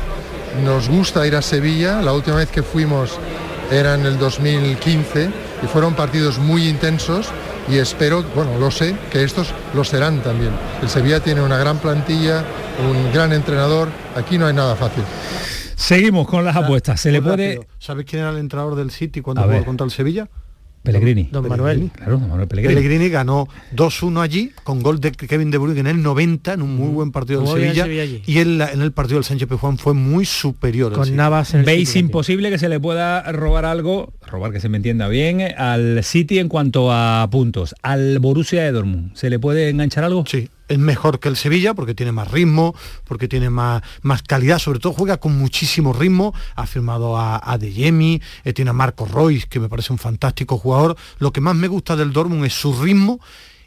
[0.65, 2.03] Nos gusta ir a Sevilla.
[2.03, 3.13] La última vez que fuimos
[3.71, 5.31] era en el 2015
[5.63, 7.29] y fueron partidos muy intensos
[7.71, 10.53] y espero, bueno, lo sé, que estos lo serán también.
[10.83, 12.45] El Sevilla tiene una gran plantilla,
[12.89, 15.05] un gran entrenador, aquí no hay nada fácil.
[15.77, 17.01] Seguimos con las apuestas.
[17.01, 17.67] Se le puede.
[17.79, 20.29] ¿Sabes quién era el entrenador del City cuando jugó contra el Sevilla?
[20.83, 21.29] Pellegrini.
[21.31, 21.91] Don, Manuel.
[21.95, 22.75] Claro, don Manuel Pellegrini.
[22.75, 26.77] Pellegrini ganó 2-1 allí con gol de Kevin De Bruyne en el 90 en un
[26.77, 30.25] muy buen partido del Sevilla, y en, en, el partido del Sánchez Pizjuán fue muy
[30.25, 30.93] superior.
[30.93, 34.77] Con Navas en Veis imposible que se le pueda robar algo, robar que se me
[34.77, 37.75] entienda bien, al City en cuanto a puntos.
[37.83, 40.25] Al Borussia de Dortmund, ¿se le puede enganchar algo?
[40.27, 44.59] Sí, es mejor que el Sevilla porque tiene más ritmo, porque tiene más, más calidad,
[44.59, 48.75] sobre todo juega con muchísimo ritmo, ha firmado a, a De Jemi, eh, tiene a
[48.75, 50.97] Marco Royce, que me parece un fantástico jugador.
[51.19, 53.21] Lo que más me gusta del Dortmund es su ritmo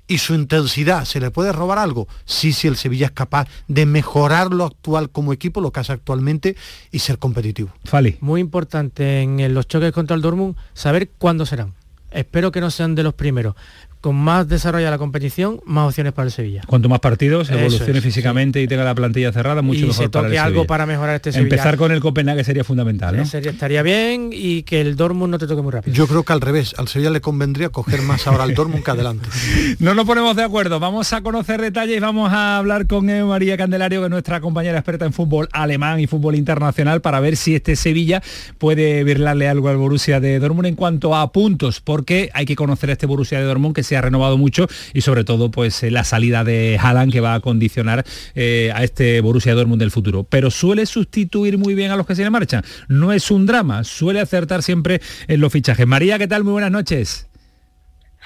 [0.08, 1.06] y su intensidad.
[1.06, 2.08] ¿Se le puede robar algo?
[2.26, 5.94] Sí, sí, el Sevilla es capaz de mejorar lo actual como equipo, lo que hace
[5.94, 6.56] actualmente,
[6.92, 7.70] y ser competitivo.
[7.86, 8.18] Fali.
[8.20, 11.74] Muy importante en los choques contra el Dortmund saber cuándo serán.
[12.12, 13.56] Espero que no sean de los primeros
[14.02, 16.64] con más desarrollo de la competición, más opciones para el Sevilla.
[16.66, 20.66] Cuanto más partidos, evolucione físicamente y tenga la plantilla cerrada, mucho mejor para el algo
[20.66, 21.56] para mejorar este Sevilla.
[21.56, 23.24] Empezar con el Copenhague sería fundamental, ¿no?
[23.24, 25.96] estaría bien y que el Dortmund no te toque muy rápido.
[25.96, 28.92] Yo creo que al revés, al Sevilla le convendría coger más ahora al Dortmund que
[28.92, 29.30] adelante.
[29.80, 33.58] no nos ponemos de acuerdo, vamos a conocer detalles y vamos a hablar con María
[33.58, 37.56] Candelario, que es nuestra compañera experta en fútbol alemán y fútbol internacional, para ver si
[37.56, 38.24] este Sevilla
[38.58, 42.90] puede virlarle algo al Borussia de Dortmund en cuanto a puntos, porque hay que conocer
[42.90, 45.92] a este Borussia de Dortmund que se ha renovado mucho y sobre todo pues eh,
[45.92, 50.24] la salida de Haaland que va a condicionar eh, a este Borussia Dortmund del futuro.
[50.24, 52.64] Pero suele sustituir muy bien a los que se le marchan.
[52.88, 55.86] No es un drama, suele acertar siempre en los fichajes.
[55.86, 56.46] María, ¿qué tal?
[56.46, 57.28] Muy buenas noches.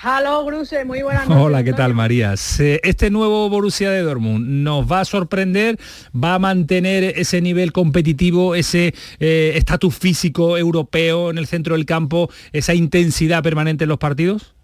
[0.03, 1.43] Halo, Gruse, muy buenas noches.
[1.43, 2.33] Hola, ¿qué tal, María?
[2.33, 5.79] Este nuevo Borussia de Dortmund nos va a sorprender,
[6.13, 11.85] va a mantener ese nivel competitivo, ese eh, estatus físico europeo en el centro del
[11.85, 14.54] campo, esa intensidad permanente en los partidos.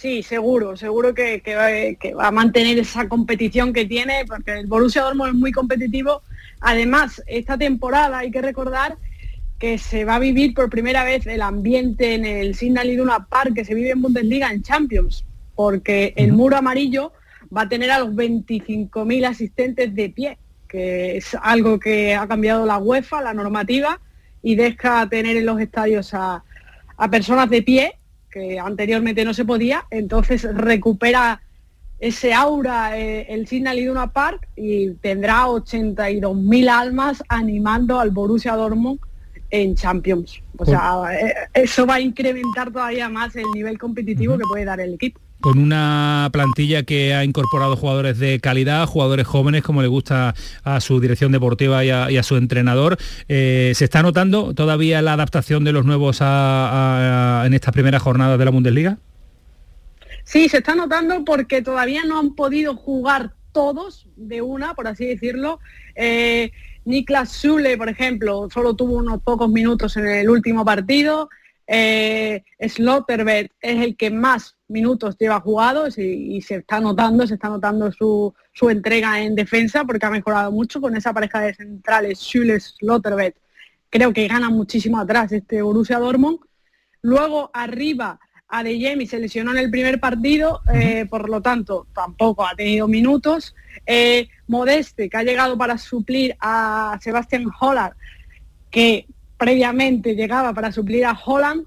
[0.00, 1.42] Sí, seguro, seguro que,
[2.16, 6.22] va, a mantener esa competición que tiene, porque el Borussia Dortmund es muy competitivo.
[6.60, 8.96] Además, esta temporada hay que recordar
[9.58, 13.52] que se va a vivir por primera vez el ambiente en el Signal Iduna Park
[13.56, 17.12] que se vive en Bundesliga en Champions, porque el muro amarillo
[17.54, 22.64] va a tener a los 25.000 asistentes de pie, que es algo que ha cambiado
[22.64, 24.00] la UEFA, la normativa,
[24.42, 26.42] y deja tener en los estadios a,
[27.10, 27.98] personas de pie,
[28.30, 31.42] que anteriormente no se podía, entonces recupera
[31.98, 39.00] ese aura eh, el Signal Iduna Park y tendrá 82.000 almas animando al Borussia Dortmund
[39.50, 40.42] en Champions.
[40.56, 44.80] O sea, eh, eso va a incrementar todavía más el nivel competitivo que puede dar
[44.80, 45.20] el equipo.
[45.40, 50.80] Con una plantilla que ha incorporado jugadores de calidad, jugadores jóvenes, como le gusta a
[50.80, 52.98] su dirección deportiva y a, su entrenador.
[53.28, 58.44] Eh, ¿Se está notando todavía la adaptación de los nuevos en estas primeras jornadas de
[58.44, 58.98] la Bundesliga?
[60.24, 65.06] Sí, se está notando porque todavía no han podido jugar todos de una, por así
[65.06, 65.60] decirlo.
[65.96, 66.52] Eh,
[66.84, 71.30] Niklas Zule, por ejemplo, solo tuvo unos pocos minutos en el último partido.
[71.72, 72.80] Eh, es
[73.60, 78.34] el que más minutos lleva jugados y, se está notando, se está notando su,
[78.68, 83.36] entrega en defensa porque ha mejorado mucho con esa pareja de centrales, Zule Slotterbert.
[83.88, 86.40] Creo que gana muchísimo atrás este Borussia Dortmund.
[87.02, 92.44] Luego arriba a De se lesionó en el primer partido, eh, por lo tanto tampoco
[92.44, 93.54] ha tenido minutos.
[93.86, 97.94] Eh, Modeste, que ha llegado para suplir a Sebastián Holland,
[98.72, 99.06] que
[99.40, 101.64] previamente llegaba para suplir a Holland,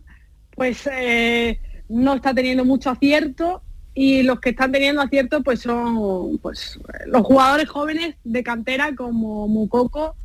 [0.55, 1.59] pues eh,
[1.89, 3.63] no está teniendo mucho acierto
[3.95, 9.47] y los que están teniendo acierto pues son pues los jugadores jóvenes de cantera como
[9.47, 10.15] Mukoko,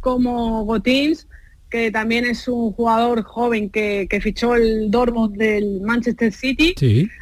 [0.00, 1.28] como Gotins,
[1.70, 6.74] que también es un jugador joven que, fichó el Dortmund del Manchester City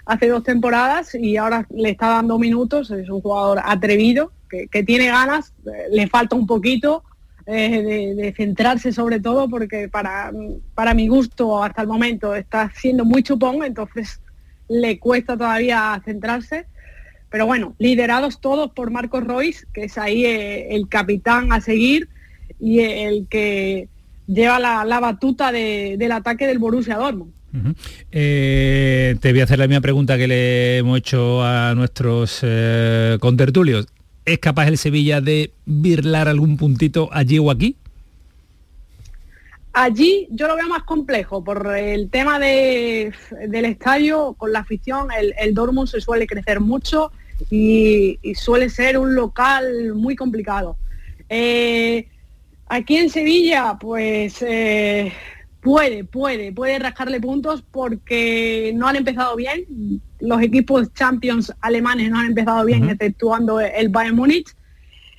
[0.06, 5.08] hace dos temporadas y ahora le está dando minutos, es un jugador atrevido, que, tiene
[5.08, 5.52] ganas,
[5.90, 7.04] le falta un poquito
[7.46, 10.30] de, centrarse sobre todo porque para,
[10.74, 14.20] para mi gusto hasta el momento está siendo muy chupón, entonces
[14.68, 16.66] le cuesta todavía centrarse.
[17.30, 22.08] Pero bueno, liderados todos por Marcos Royce, que es ahí eh, el capitán a seguir
[22.60, 23.88] y el que
[24.26, 27.32] lleva la, batuta del ataque del Borussia Dortmund.
[28.10, 33.16] Eh, te voy a hacer la misma pregunta que le hemos hecho a nuestros eh,
[33.20, 33.86] contertulios.
[34.24, 37.76] ¿Es capaz el Sevilla de birlar algún puntito allí o aquí?
[39.72, 43.14] Allí yo lo veo más complejo por el tema del
[43.64, 45.08] estadio con la afición.
[45.10, 47.10] El, el Dortmund se suele crecer mucho
[47.50, 50.76] y, suele ser un local muy complicado.
[51.28, 52.06] Eh,
[52.72, 55.12] Aquí en Sevilla, pues eh,
[55.60, 60.00] puede, puede, puede rascarle puntos porque no han empezado bien.
[60.22, 64.54] Los equipos champions alemanes no han empezado bien, exceptuando el Bayern Múnich.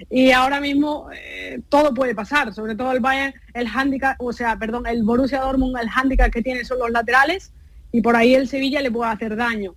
[0.10, 4.58] Y ahora mismo eh, todo puede pasar, sobre todo el Bayern, el handicap, o sea,
[4.58, 7.52] perdón, el Borussia Dortmund, el handicap que tiene son los laterales
[7.92, 9.76] y por ahí el Sevilla le puede hacer daño.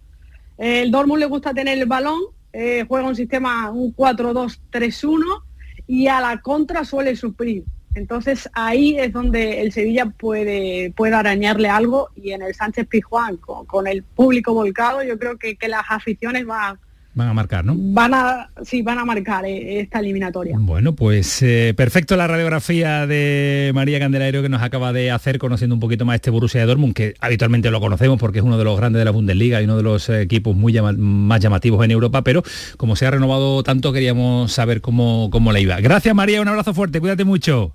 [0.58, 2.20] El Dortmund le gusta tener el balón,
[2.52, 5.42] eh, juega un sistema, un 4-2-3-1
[5.86, 7.64] y a la contra suele sufrir.
[7.96, 13.38] Entonces ahí es donde el Sevilla puede, puede arañarle algo y en el Sánchez Pizjuán,
[13.38, 16.78] con, el público volcado, yo creo que, las aficiones van,
[17.14, 17.74] van a marcar, ¿no?
[17.74, 20.56] Van a, sí, van a marcar eh, esta eliminatoria.
[20.60, 25.74] Bueno, pues eh, perfecto la radiografía de María Candelario que nos acaba de hacer conociendo
[25.74, 28.64] un poquito más este Borussia de Dortmund, que habitualmente lo conocemos porque es uno de
[28.64, 32.20] los grandes de la Bundesliga y uno de los equipos muy más llamativos en Europa,
[32.20, 32.42] pero
[32.76, 35.80] como se ha renovado tanto queríamos saber cómo, cómo le iba.
[35.80, 37.72] Gracias María, un abrazo fuerte, cuídate mucho.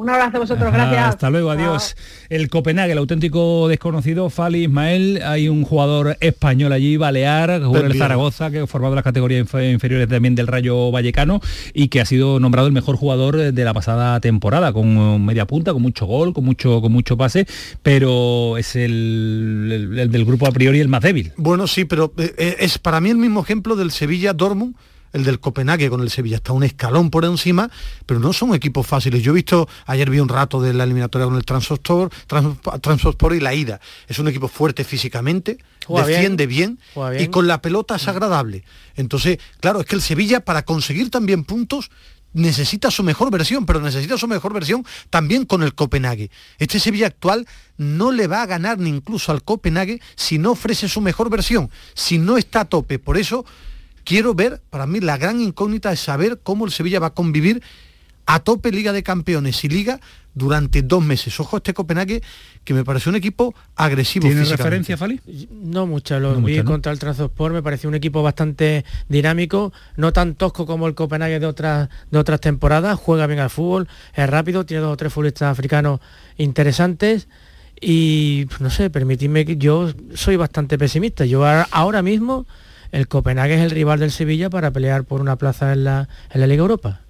[0.00, 1.08] Un abrazo a vosotros, gracias.
[1.08, 1.94] Hasta luego, adiós.
[2.30, 7.84] El Copenhague, el auténtico desconocido, Fali Ismael, hay un jugador español allí, Balear, jugó en
[7.84, 11.42] el Zaragoza, que ha formado las categorías inferiores también del Rayo Vallecano
[11.74, 15.74] y que ha sido nombrado el mejor jugador de la pasada temporada, con media punta,
[15.74, 17.46] con mucho gol, con mucho, con mucho pase,
[17.82, 21.32] pero es el, del grupo a priori el más débil.
[21.36, 24.76] Bueno, sí, pero eh, es para mí el mismo ejemplo del Sevilla Dortmund
[25.12, 27.70] el del Copenhague con el Sevilla está un escalón por encima,
[28.06, 29.22] pero no son equipos fáciles.
[29.22, 32.12] Yo he visto, ayer vi un rato de la eliminatoria con el Transport,
[32.80, 33.80] Transport y la ida.
[34.08, 36.78] Es un equipo fuerte físicamente, defiende bien,
[37.18, 38.64] y con la pelota es agradable.
[38.96, 41.90] Entonces, claro, es que el Sevilla para conseguir también puntos
[42.32, 46.30] necesita su mejor versión, pero necesita su mejor versión también con el Copenhague.
[46.58, 47.46] Este Sevilla actual
[47.76, 51.70] no le va a ganar ni incluso al Copenhague si no ofrece su mejor versión,
[51.94, 52.98] si no está a tope.
[52.98, 53.44] Por eso
[54.04, 57.62] quiero ver, para mí la gran incógnita es saber cómo el Sevilla va a convivir
[58.26, 60.00] a tope Liga de Campeones y Liga
[60.34, 61.38] durante dos meses.
[61.40, 62.22] Ojo a este Copenhague,
[62.62, 64.26] que me pareció un equipo agresivo.
[64.26, 65.20] ¿Tiene referencia, Fali?
[65.50, 70.36] No mucho, lo vi contra el Transport, me pareció un equipo bastante dinámico, no tan
[70.36, 74.64] tosco como el Copenhague de otras, de otras temporadas, juega bien al fútbol, es rápido,
[74.64, 76.00] tiene dos o tres futbolistas africanos
[76.36, 77.26] interesantes
[77.80, 81.24] y no sé, permitidme que yo soy bastante pesimista.
[81.24, 82.46] Yo ahora mismo
[82.92, 86.40] el Copenhague es el rival del Sevilla para pelear por una plaza en la, en
[86.40, 87.00] la Liga Europa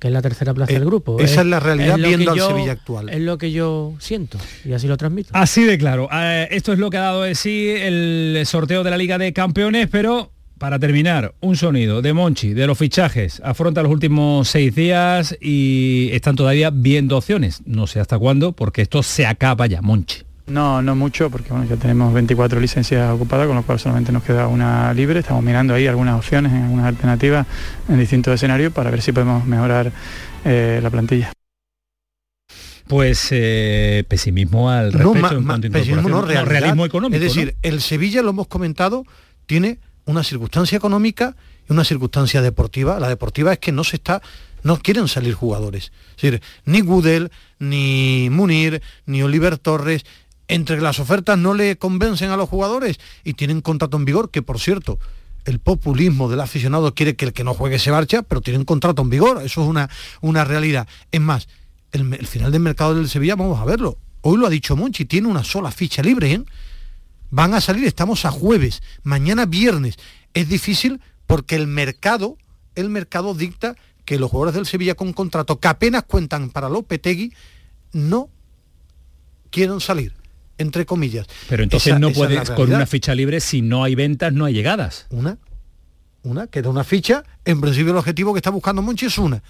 [0.00, 1.20] que es la tercera plaza del eh, grupo.
[1.20, 3.10] Esa es, la realidad viendo al Sevilla actual.
[3.10, 5.28] Es lo que yo siento y así lo transmito.
[5.34, 6.08] Así de claro.
[6.10, 9.34] Eh, esto es lo que ha dado de sí el sorteo de la Liga de
[9.34, 13.40] Campeones, pero para terminar, un sonido de Monchi, de los fichajes.
[13.42, 17.62] Afronta los últimos seis días y están todavía viendo opciones.
[17.64, 20.29] No sé hasta cuándo, porque esto se acaba ya, Monchi.
[20.50, 24.24] No, no mucho, porque bueno, ya tenemos 24 licencias ocupadas, con lo cual solamente nos
[24.24, 25.20] queda una libre.
[25.20, 27.46] Estamos mirando ahí algunas opciones, algunas alternativas
[27.88, 29.92] en distintos escenarios para ver si podemos mejorar
[30.44, 31.32] eh, la plantilla.
[32.88, 37.22] Pues eh, pesimismo al respecto no, pesimismo no, realismo económico.
[37.22, 39.04] Es decir, el Sevilla, lo hemos comentado,
[39.46, 41.36] tiene una circunstancia económica
[41.68, 42.98] y una circunstancia deportiva.
[42.98, 44.20] La deportiva es que no se está,
[44.64, 45.92] no quieren salir jugadores.
[46.16, 50.04] Es decir, ni Gudel, ni Munir, ni Oliver Torres,
[50.50, 54.42] entre las ofertas no le convencen a los jugadores y tienen contrato en vigor, que
[54.42, 54.98] por cierto,
[55.44, 59.00] el populismo del aficionado quiere que el que no juegue se marcha, pero tienen contrato
[59.02, 59.88] en vigor, eso es una,
[60.20, 60.88] una realidad.
[61.12, 61.48] Es más,
[61.92, 63.96] el, final del mercado del Sevilla, vamos a verlo.
[64.22, 66.44] Hoy lo ha dicho Monchi, tiene una sola ficha libre, ¿eh?
[67.30, 69.98] Van a salir, estamos a jueves, mañana viernes.
[70.34, 72.36] Es difícil porque el mercado,
[72.74, 77.32] el mercado dicta que los jugadores del Sevilla con contrato que apenas cuentan para Lopetegui
[77.92, 78.28] no
[79.50, 80.19] quieren salir
[80.60, 81.26] entre comillas.
[81.48, 85.06] Pero entonces no puedes con una ficha libre, si no hay ventas, no hay llegadas.
[85.10, 85.38] Una,
[86.22, 89.42] una, que da una ficha, en principio el objetivo que está buscando Monchi es una.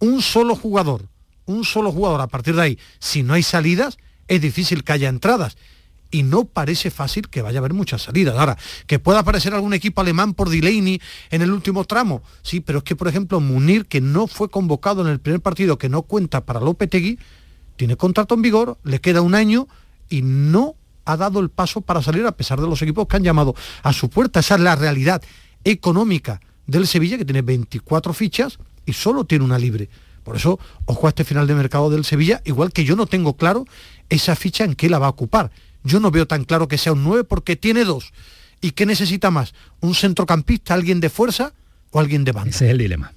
[0.00, 1.08] Un solo jugador,
[1.46, 2.20] un solo jugador.
[2.20, 5.56] A partir de ahí, si no hay salidas, es difícil que haya entradas.
[6.10, 8.36] Y no parece fácil que vaya a haber muchas salidas.
[8.36, 11.00] Ahora, que pueda aparecer algún equipo alemán por Delaney
[11.30, 12.22] en el último tramo.
[12.42, 15.78] Sí, pero es que, por ejemplo, Munir, que no fue convocado en el primer partido,
[15.78, 17.18] que no cuenta para Lopetegui,
[17.76, 19.68] tiene contrato en vigor, le queda un año,
[20.12, 23.24] y no ha dado el paso para salir a pesar de los equipos que han
[23.24, 24.40] llamado a su puerta.
[24.40, 25.22] Esa es la realidad
[25.64, 29.88] económica del Sevilla, que tiene 24 fichas y solo tiene una libre.
[30.22, 33.36] Por eso, ojo a este final de mercado del Sevilla, igual que yo no tengo
[33.36, 33.64] claro
[34.10, 35.50] esa ficha en qué la va a ocupar.
[35.82, 38.12] Yo no veo tan claro que sea un 9 porque tiene dos.
[38.60, 39.54] ¿Y qué necesita más?
[39.80, 41.54] ¿Un centrocampista, alguien de fuerza
[41.90, 42.50] o alguien de banda?
[42.50, 43.14] Ese es el dilema.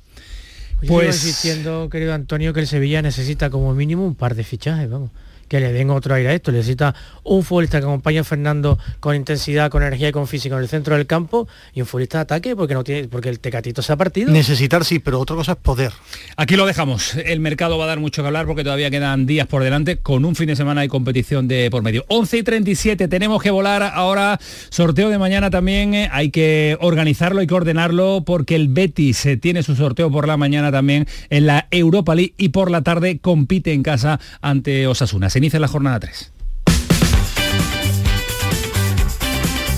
[0.87, 5.11] pues insistiendo, querido Antonio, que el Sevilla necesita como mínimo un par de fichajes, vamos
[5.55, 6.51] que le den otro aire a esto.
[6.51, 10.61] Necesita un futbolista que acompañe a Fernando con intensidad, con energía y con física en
[10.61, 13.81] el centro del campo y un futbolista de ataque porque no tiene porque el Tecatito
[13.81, 14.31] se ha partido.
[14.31, 15.93] Necesitar sí, pero otra cosa es poder.
[16.35, 17.15] Aquí lo dejamos.
[17.15, 20.25] El mercado va a dar mucho que hablar porque todavía quedan días por delante con
[20.25, 22.03] un fin de semana de competición de por medio.
[22.09, 24.37] 11 y 37 tenemos que volar ahora.
[24.69, 29.37] Sorteo de mañana también eh, hay que organizarlo, hay que ordenarlo porque el Betis eh,
[29.37, 33.19] tiene su sorteo por la mañana también en la Europa League y por la tarde
[33.19, 35.29] compite en casa ante Osasuna.
[35.29, 36.31] Se inicia la jornada 3.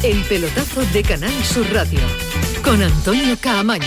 [0.03, 1.99] El pelotazo de Canal Sur Radio
[2.63, 3.83] con Antonio Caamaño.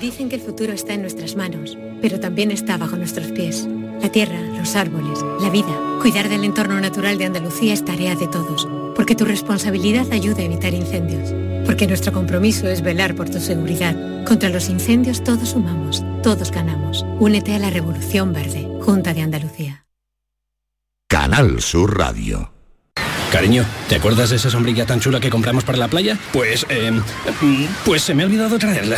[0.00, 3.68] Dicen que el futuro está en nuestras manos, pero también está bajo nuestros pies.
[4.02, 5.80] La tierra, los árboles, la vida.
[6.02, 10.46] Cuidar del entorno natural de Andalucía es tarea de todos, porque tu responsabilidad ayuda a
[10.46, 11.32] evitar incendios,
[11.66, 14.24] porque nuestro compromiso es velar por tu seguridad.
[14.24, 17.04] Contra los incendios todos sumamos, todos ganamos.
[17.18, 18.66] Únete a la Revolución Verde.
[18.80, 19.86] Junta de Andalucía.
[21.08, 22.55] Canal Sur Radio.
[23.32, 26.18] Cariño, ¿te acuerdas de esa sombrilla tan chula que compramos para la playa?
[26.32, 26.92] Pues, eh,
[27.84, 28.96] pues se me ha olvidado traerla.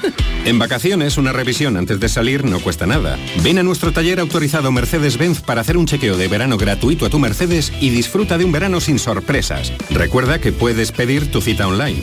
[0.44, 3.18] en vacaciones, una revisión antes de salir no cuesta nada.
[3.42, 7.18] Ven a nuestro taller autorizado Mercedes-Benz para hacer un chequeo de verano gratuito a tu
[7.18, 9.72] Mercedes y disfruta de un verano sin sorpresas.
[9.90, 12.02] Recuerda que puedes pedir tu cita online.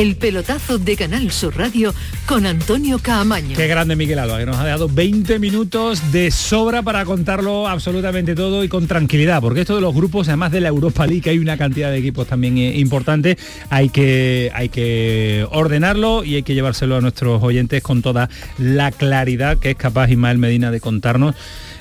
[0.00, 1.92] El pelotazo de Canal Sur Radio
[2.24, 3.54] con Antonio Caamaño.
[3.54, 8.34] Qué grande Miguel Alba, que nos ha dado 20 minutos de sobra para contarlo absolutamente
[8.34, 11.38] todo y con tranquilidad, porque esto de los grupos, además de la Europa League, hay
[11.38, 13.36] una cantidad de equipos también eh, importante,
[13.68, 18.92] hay que, hay que ordenarlo y hay que llevárselo a nuestros oyentes con toda la
[18.92, 21.34] claridad que es capaz Ismael Medina de contarnos.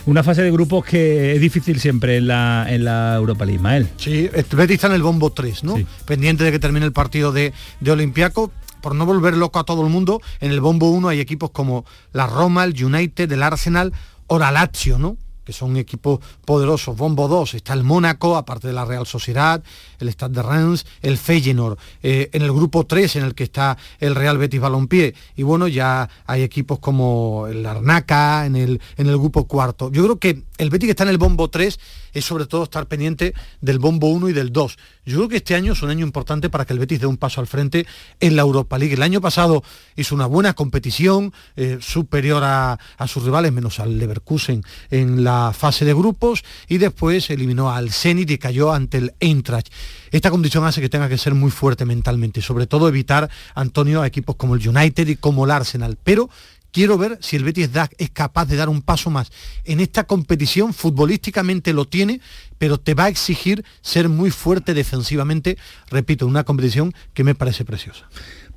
[0.05, 3.87] Una fase de grupos que es difícil siempre en la, en la Europa League, Ismael.
[3.97, 5.75] Sí, Betis está en el bombo 3, ¿no?
[6.05, 8.51] Pendiente de que termine el partido de, de Olympiaco.
[8.81, 11.83] Por no volver loco a todo el mundo, en el bombo 1 hay equipos como
[12.13, 13.91] la Roma, el United, el Arsenal
[14.27, 15.17] o la Lazio, ¿no?
[15.49, 16.95] Que son equipos poderosos.
[16.95, 19.63] Bombo 2 está el Mónaco, aparte de la Real Sociedad,
[19.97, 21.79] el Stade de Reims, el Feyenoord.
[22.03, 25.15] Eh, en el grupo 3 en el que está el Real Betis Balompié.
[25.35, 29.91] Y bueno, ya hay equipos como el Arnaca en el, en el grupo cuarto.
[29.91, 31.79] Yo creo que el Betis que está en el bombo 3
[32.13, 34.77] es sobre todo estar pendiente del bombo 1 y del 2.
[35.05, 37.17] Yo creo que este año es un año importante para que el Betis dé un
[37.17, 37.87] paso al frente
[38.19, 38.93] en la Europa League.
[38.93, 39.63] El año pasado
[39.95, 45.51] hizo una buena competición, eh, superior a, a sus rivales, menos al Leverkusen en la
[45.57, 49.71] fase de grupos, y después eliminó al Zenit y cayó ante el Eintracht.
[50.11, 54.07] Esta condición hace que tenga que ser muy fuerte mentalmente, sobre todo evitar, Antonio, a
[54.07, 55.97] equipos como el United y como el Arsenal.
[56.03, 56.29] Pero
[56.71, 59.31] quiero ver si el Betis da- es capaz de dar un paso más.
[59.63, 62.21] En esta competición futbolísticamente lo tiene,
[62.57, 65.57] pero te va a exigir ser muy fuerte defensivamente,
[65.89, 68.07] repito, una competición que me parece preciosa.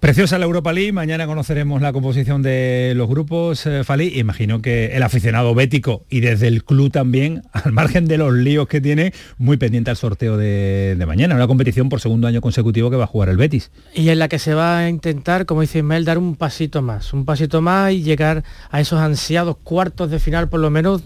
[0.03, 4.97] Preciosa la Europa League, mañana conoceremos la composición de los grupos, eh, Fali, imagino que
[4.97, 9.15] el aficionado bético y desde el club también, al margen de los líos que tiene,
[9.39, 13.07] muy pendiente al sorteo de, mañana, una competición por segundo año consecutivo que va a
[13.07, 13.71] jugar el Betis.
[13.95, 17.13] y en la que se va a intentar, como dice Ismael, dar un pasito más,
[17.13, 18.43] un pasito más y llegar
[18.73, 21.05] a esos ansiados cuartos de final, por lo menos,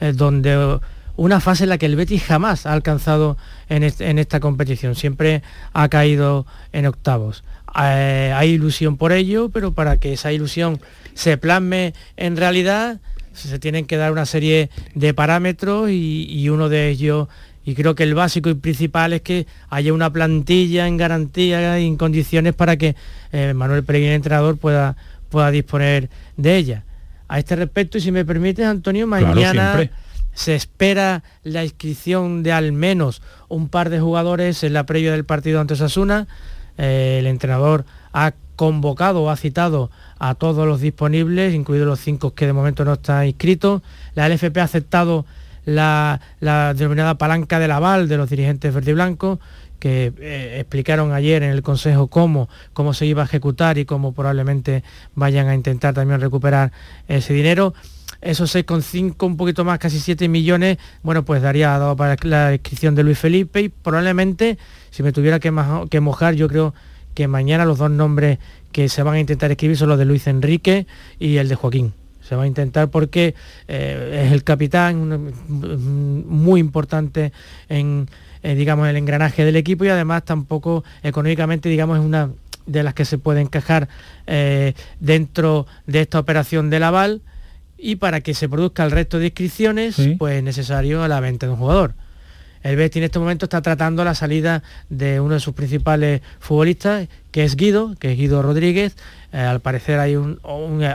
[0.00, 0.80] eh, donde
[1.14, 3.36] una fase en la que el Betis jamás ha alcanzado
[3.68, 7.44] en esta competición, siempre ha caído en octavos.
[7.80, 10.80] Eh, hay ilusión por ello, pero para que esa ilusión
[11.14, 13.00] se plasme en realidad,
[13.32, 17.28] se tienen que dar una serie de parámetros y, y uno de ellos,
[17.64, 21.86] y creo que el básico y principal es que haya una plantilla en garantía y
[21.86, 22.96] en condiciones para que
[23.30, 24.96] eh, Manuel Peregrín, el entrenador, pueda,
[25.28, 26.84] pueda disponer de ella.
[27.28, 29.88] A este respecto, y si me permites, Antonio, mañana
[30.34, 35.24] se espera la inscripción de al menos un par de jugadores en la previa del
[35.24, 36.26] partido ante Osasuna.
[36.82, 42.46] El entrenador ha convocado o ha citado a todos los disponibles, incluidos los cinco que
[42.46, 43.82] de momento no están inscritos.
[44.14, 45.24] La LFP ha aceptado
[45.64, 49.38] la, la denominada palanca del aval de los dirigentes verde y blanco
[49.82, 54.12] que eh, explicaron ayer en el Consejo cómo, cómo se iba a ejecutar y cómo
[54.12, 54.84] probablemente
[55.16, 56.70] vayan a intentar también recuperar
[57.08, 57.74] ese dinero.
[58.22, 62.94] Esos 6,5, un poquito más, casi 7 millones, bueno, pues daría dado para la inscripción
[62.94, 64.58] de Luis Felipe y probablemente,
[64.90, 66.72] si me tuviera que, mojar, yo creo
[67.14, 68.38] que mañana los dos nombres
[68.70, 70.86] que se van a intentar escribir son los de Luis Enrique
[71.18, 71.94] y el de Joaquín.
[72.22, 73.34] Se va a intentar porque
[73.66, 77.32] eh, es el capitán, muy importante
[77.68, 78.08] en,
[78.44, 82.30] eh, digamos, el engranaje del equipo y además tampoco económicamente, digamos, es una
[82.66, 83.88] de las que se puede encajar
[84.28, 87.20] eh, dentro de esta operación del aval
[87.82, 91.52] y para que se produzca el resto de inscripciones, pues es necesario la venta de
[91.52, 91.94] un jugador.
[92.62, 97.08] el Betis en este momento está tratando la salida de uno de sus principales futbolistas,
[97.32, 98.94] que es Guido, que es Guido Rodríguez.
[99.32, 100.38] Eh, al parecer hay, un,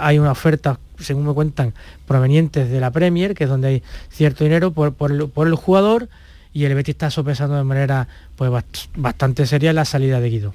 [0.01, 1.73] hay una oferta, según me cuentan,
[2.07, 6.07] provenientes de la Premier, que es donde hay cierto dinero por, el, jugador,
[6.53, 8.07] y el Betis está sopesando de manera
[8.37, 8.49] pues,
[8.95, 10.53] bastante seria la salida de Guido.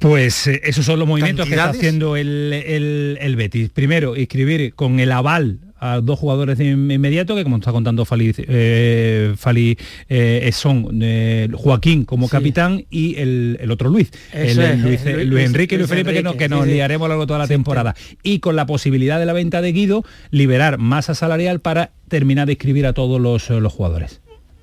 [0.00, 3.68] Pues eh, esos son los movimientos que está haciendo el, el, Betis.
[3.68, 8.34] Primero, inscribir con el aval a dos jugadores de inmediato, que como está contando Fali,
[8.36, 9.76] eh, Fali
[10.08, 11.00] eh, son
[11.52, 15.04] Joaquín como capitán y el, otro Luis, el, Luis,
[15.44, 17.94] Enrique y Luis Felipe, que, que nos liaremos a lo largo de toda la temporada.
[18.22, 22.54] Y con la posibilidad de la venta de Guido, liberar masa salarial para terminar de
[22.54, 24.22] inscribir a todos los, los jugadores.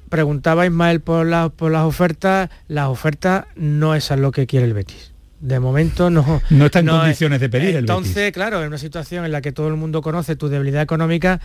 [0.10, 4.74] Preguntaba Ismael por, por las ofertas, las ofertas no es a lo que quiere el
[4.74, 9.26] Betis de momento no no está en condiciones de pedir entonces claro en una situación
[9.26, 11.40] en la que todo el mundo conoce tu debilidad económica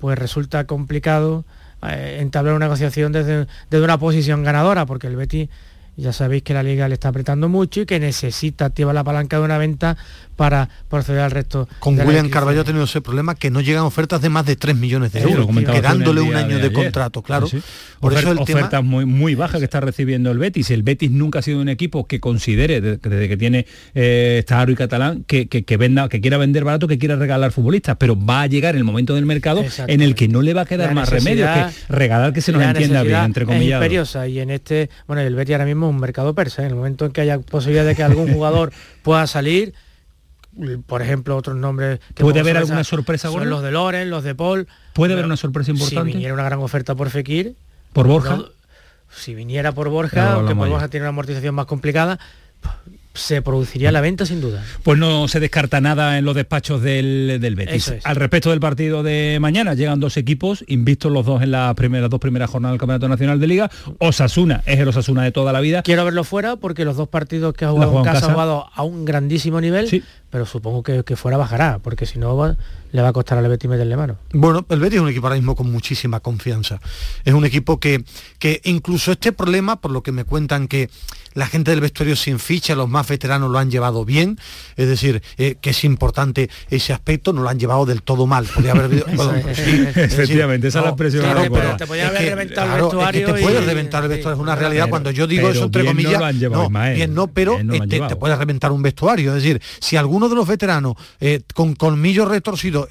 [0.00, 1.44] pues resulta complicado
[1.86, 5.48] eh, entablar una negociación desde, desde, una posición ganadora porque el Betis
[5.96, 9.38] ya sabéis que la liga le está apretando mucho y que necesita activar la palanca
[9.38, 9.96] de una venta
[10.36, 11.68] para proceder al resto.
[11.78, 14.76] Con William Carballo ha tenido ese problema que no llegan ofertas de más de 3
[14.76, 17.48] millones de euros, quedándole un año de, contrato, claro.
[18.00, 20.70] Por eso el ofertas muy, muy bajas que está recibiendo el Betis.
[20.70, 25.24] El Betis nunca ha sido un equipo que considere, desde que tiene eh, y Catalán,
[25.26, 28.76] que, que, venda, que quiera vender barato, que quiera regalar futbolistas, pero va a llegar
[28.76, 31.64] el momento del mercado en el que no le va a quedar más remedio que
[31.88, 33.78] regalar que se nos entienda bien, entre comillas.
[33.78, 37.06] imperiosa y en este, bueno, el Betis ahora mismo un mercado persa, en el momento
[37.06, 38.72] en que haya posibilidad de que algún jugador
[39.02, 39.74] pueda salir,
[40.86, 44.34] por ejemplo, otros nombres que puede haber alguna sorpresa son los de Loren, los de
[44.34, 44.66] Paul.
[44.94, 46.10] Puede haber una sorpresa importante.
[46.10, 47.56] Si viniera una gran oferta por Fekir,
[47.92, 48.38] por Borja.
[49.10, 52.18] si viniera por Borja, aunque por Borja tiene una amortización más complicada,
[53.16, 54.64] se produciría la venta sin duda.
[54.82, 57.94] Pues no se descarta nada en los despachos del, del Betis.
[58.04, 62.10] Al respecto del partido de mañana, llegan dos equipos, invictos los dos en las primeras
[62.10, 63.70] dos primeras jornadas del Campeonato Nacional de Liga.
[63.98, 65.82] Osasuna es el Osasuna de toda la vida.
[65.82, 68.82] Quiero verlo fuera porque los dos partidos que ha jugado en casa, ha jugado a
[68.82, 72.36] un grandísimo nivel, pero supongo que, que, fuera bajará, porque si no
[72.96, 74.16] le va a costar al Betis meterle mano.
[74.32, 76.80] Bueno, el Betis es un equipo ahora mismo con muchísima confianza.
[77.26, 78.02] Es un equipo que,
[78.38, 80.88] que incluso este problema, por lo que me cuentan que
[81.36, 84.38] la gente del vestuario sin ficha, los más veteranos lo han llevado bien,
[84.76, 88.46] es decir, eh, que es importante ese aspecto, no lo han llevado del todo mal.
[88.46, 88.86] Podría haber
[89.96, 91.24] Efectivamente, esa es la expresión.
[91.52, 93.34] pero te podía haber reventado el vestuario.
[93.34, 94.88] te puedes reventar el vestuario, es una realidad.
[94.88, 98.80] Cuando yo digo eso, entre comillas, no, bien no, pero este, te puedes reventar un
[98.80, 99.36] vestuario.
[99.36, 102.28] Es decir, si alguno de los veteranos eh, con colmillos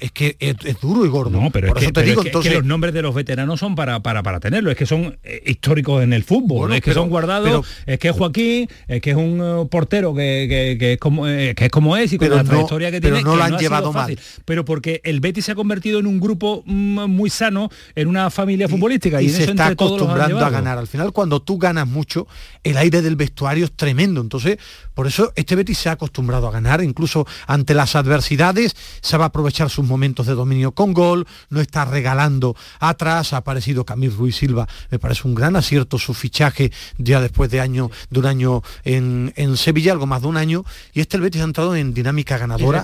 [0.00, 1.40] es que es, duro y gordo.
[1.40, 2.52] No, pero Por eso te digo, entonces...
[2.52, 5.42] que los nombres de los veteranos son para, para, para tenerlo, es que son eh,
[5.46, 9.16] históricos en el fútbol, es que son guardados, es que Joaquín aquí, es que es
[9.16, 12.90] un eh, portero que, es como, eh, que es como es y con la trayectoria
[12.90, 13.22] que tiene.
[13.22, 14.18] no lo han llevado mal.
[14.44, 18.30] Pero porque el Betis se ha convertido en un grupo mm, muy sano, en una
[18.30, 19.22] familia futbolística.
[19.22, 20.78] Y, se está acostumbrando a ganar.
[20.78, 22.26] Al final, cuando tú ganas mucho,
[22.64, 24.20] el aire del vestuario es tremendo.
[24.20, 24.58] Entonces,
[24.94, 29.24] por eso este Betis se ha acostumbrado a ganar, incluso ante las adversidades, se va
[29.24, 34.10] a aprovechar sus momentos de dominio con gol, no está regalando atrás, ha aparecido Camil
[34.16, 38.62] Ruiz Silva, me parece un gran acierto su fichaje ya después de año, de año
[38.84, 40.64] en, Sevilla, algo más de un año,
[40.94, 42.82] y este el Betis ha entrado en dinámica ganadora.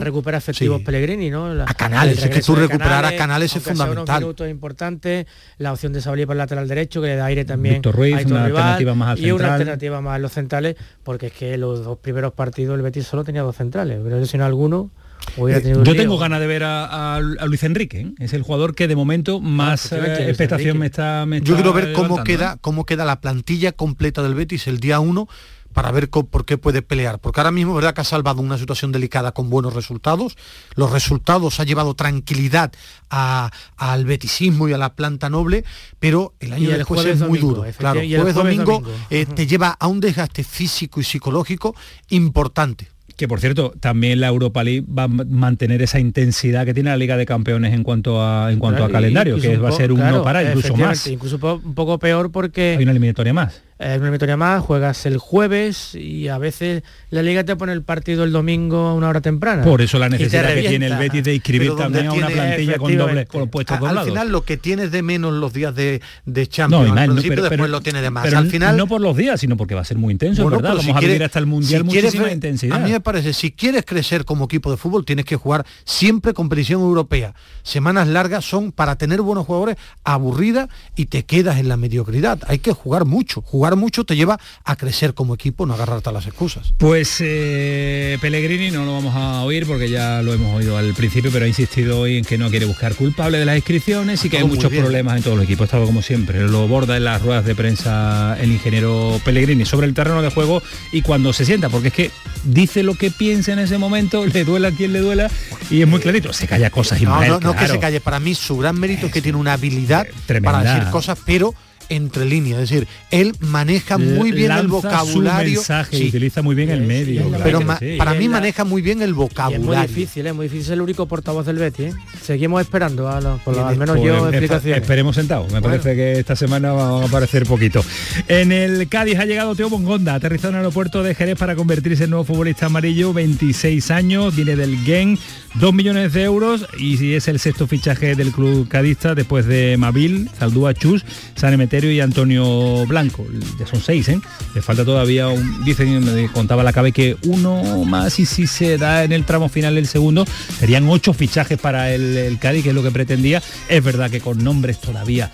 [0.00, 1.46] recupera, efectivos Pellegrini, ¿no?
[1.46, 4.24] a Canales, es que tú recuperar a Canales es fundamental.
[4.24, 5.26] Unos importante,
[5.58, 8.26] la opción de Sabalí por el lateral derecho, que le da aire también Víctor Ruiz,
[8.26, 11.98] una alternativa más Y una alternativa más a los centrales, porque es que los dos
[11.98, 14.90] primeros partidos el Betis solo tenía dos centrales, pero si no alguno
[15.36, 18.12] eh, yo tengo ganas de ver a, Luis Enrique, ¿eh?
[18.18, 21.92] es el jugador que de momento ah, más eh, expectación me está, Yo quiero ver
[21.92, 25.28] cómo queda, cómo queda la plantilla completa del Betis el día 1
[25.72, 27.18] para ver por qué puede pelear.
[27.18, 27.94] Porque ahora mismo, ¿verdad?
[27.94, 30.36] Que ha salvado una situación delicada con buenos resultados.
[30.74, 32.72] Los resultados ha llevado tranquilidad
[33.08, 35.64] al betisismo y a la planta noble,
[35.98, 37.64] pero el año después es muy duro.
[37.78, 41.74] Claro, el jueves, domingo, te lleva a un desgaste físico y psicológico
[42.10, 46.90] importante que por cierto, también la Europa League va a mantener esa intensidad que tiene
[46.90, 49.92] la Liga de Campeones en cuanto a en cuanto a calendario, que va a ser
[49.92, 51.06] un no para, incluso más.
[51.06, 52.76] Incluso un poco peor porque...
[52.76, 57.22] Hay una eliminatoria más es una victoria más, juegas el jueves y a veces la
[57.22, 59.62] liga te pone el partido el domingo a una hora temprana.
[59.62, 62.96] Por eso la necesidad que tiene el Betis de inscribir también a una plantilla con
[62.96, 66.94] doble con puestos Al final lo que tienes de menos los días de, de Champions,
[66.94, 68.32] no, al principio después lo tiene de más.
[68.32, 70.76] al final no por los días, sino porque va a ser muy intenso, ¿verdad?
[70.76, 72.76] Vamos a vivir hasta el mundial muchísima intensidad.
[72.76, 76.34] A mí me parece, si quieres crecer como equipo de fútbol, tienes que jugar siempre
[76.34, 77.34] competición europea.
[77.62, 82.40] Semanas largas son para tener buenos jugadores aburridas y te quedas en la mediocridad.
[82.46, 86.12] Hay que jugar mucho, jugar mucho te lleva a crecer como equipo, no agarrarte a
[86.12, 86.74] las excusas.
[86.78, 91.30] Pues eh, Pellegrini no lo vamos a oír porque ya lo hemos oído al principio,
[91.32, 94.38] pero ha insistido hoy en que no quiere buscar culpable de las inscripciones y que
[94.38, 95.64] hay muchos problemas en todos los equipos.
[95.64, 99.94] Estaba como siempre, lo borda en las ruedas de prensa el ingeniero Pellegrini sobre el
[99.94, 100.62] terreno de juego
[100.92, 102.10] y cuando se sienta, porque es que
[102.44, 105.30] dice lo que piensa en ese momento, le duela a quien le duela
[105.70, 108.20] y es muy clarito, se calla cosas y No, no, no que se calle, para
[108.20, 110.58] mí su gran mérito es que tiene una habilidad Tremenda.
[110.60, 111.54] para decir cosas, pero
[111.94, 116.54] entre líneas, es decir, él maneja muy bien el vocabulario, su mensaje, sí, utiliza muy
[116.54, 117.30] bien el medio.
[117.42, 117.94] pero claro sí.
[117.98, 119.88] para mí la- maneja muy bien el Y es muy vocabulario.
[119.88, 121.86] difícil, es muy difícil el único portavoz del Betis.
[121.86, 121.92] ¿eh?
[122.22, 124.82] Seguimos esperando, a los- por lo- al menos yo, explicaciones.
[124.82, 125.52] Esperemos sentados.
[125.52, 127.84] Me parece que esta semana va a aparecer poquito.
[128.28, 132.04] En el Cádiz ha llegado Teo Bongonda, aterrizado en el aeropuerto de Jerez para convertirse
[132.04, 135.18] en nuevo futbolista amarillo, 26 años, viene del Gen,
[135.54, 140.30] 2 millones de euros y es el sexto fichaje del club cadista después de Mabil,
[140.38, 143.26] Zaldúa Chus, San Emeterio y Antonio Blanco.
[143.58, 144.20] Ya son seis, ¿eh?
[144.54, 148.78] Le falta todavía, un, dicen, me contaba la cabe que uno más y si se
[148.78, 150.24] da en el tramo final el segundo,
[150.58, 153.42] serían ocho fichajes para el, el Cádiz, que es lo que pretendía.
[153.68, 155.30] Es verdad que con nombres todavía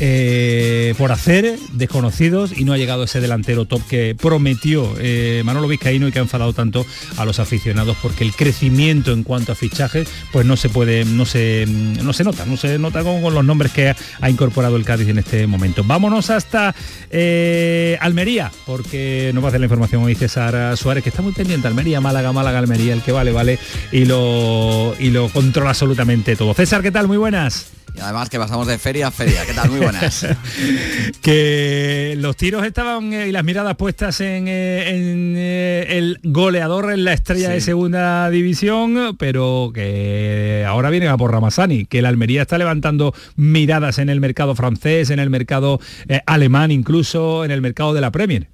[0.00, 5.68] eh, por hacer, desconocidos, y no ha llegado ese delantero top que prometió eh, Manolo
[5.68, 6.84] Vizcaíno y que ha enfadado tanto
[7.16, 11.24] a los aficionados porque el crecimiento en cuanto a fichajes pues no se puede, no
[11.24, 14.84] se, no se nota, no se nota con, los nombres que ha, ha incorporado el
[14.84, 15.82] Cádiz en este momento.
[15.84, 16.74] Vámonos hasta
[17.10, 21.32] eh, Almería, porque nos va a hacer la información hoy César Suárez, que está muy
[21.32, 23.58] pendiente, Almería, Málaga, Málaga, Almería, el que vale, vale,
[23.92, 26.54] y lo, y lo controla absolutamente todo.
[26.54, 27.08] César, ¿qué tal?
[27.08, 27.76] Muy buenas.
[27.96, 29.46] Y además que pasamos de feria a feria.
[29.46, 29.70] ¿Qué tal?
[29.70, 30.26] Muy buenas.
[31.22, 36.92] que los tiros estaban eh, y las miradas puestas en, eh, en, eh, el goleador,
[36.92, 42.06] en la estrella de segunda división, pero que ahora vienen a por Ramazani, que el
[42.06, 45.80] Almería está levantando miradas en el mercado francés, en el mercado
[46.26, 48.48] alemán incluso, en el mercado de la Premier.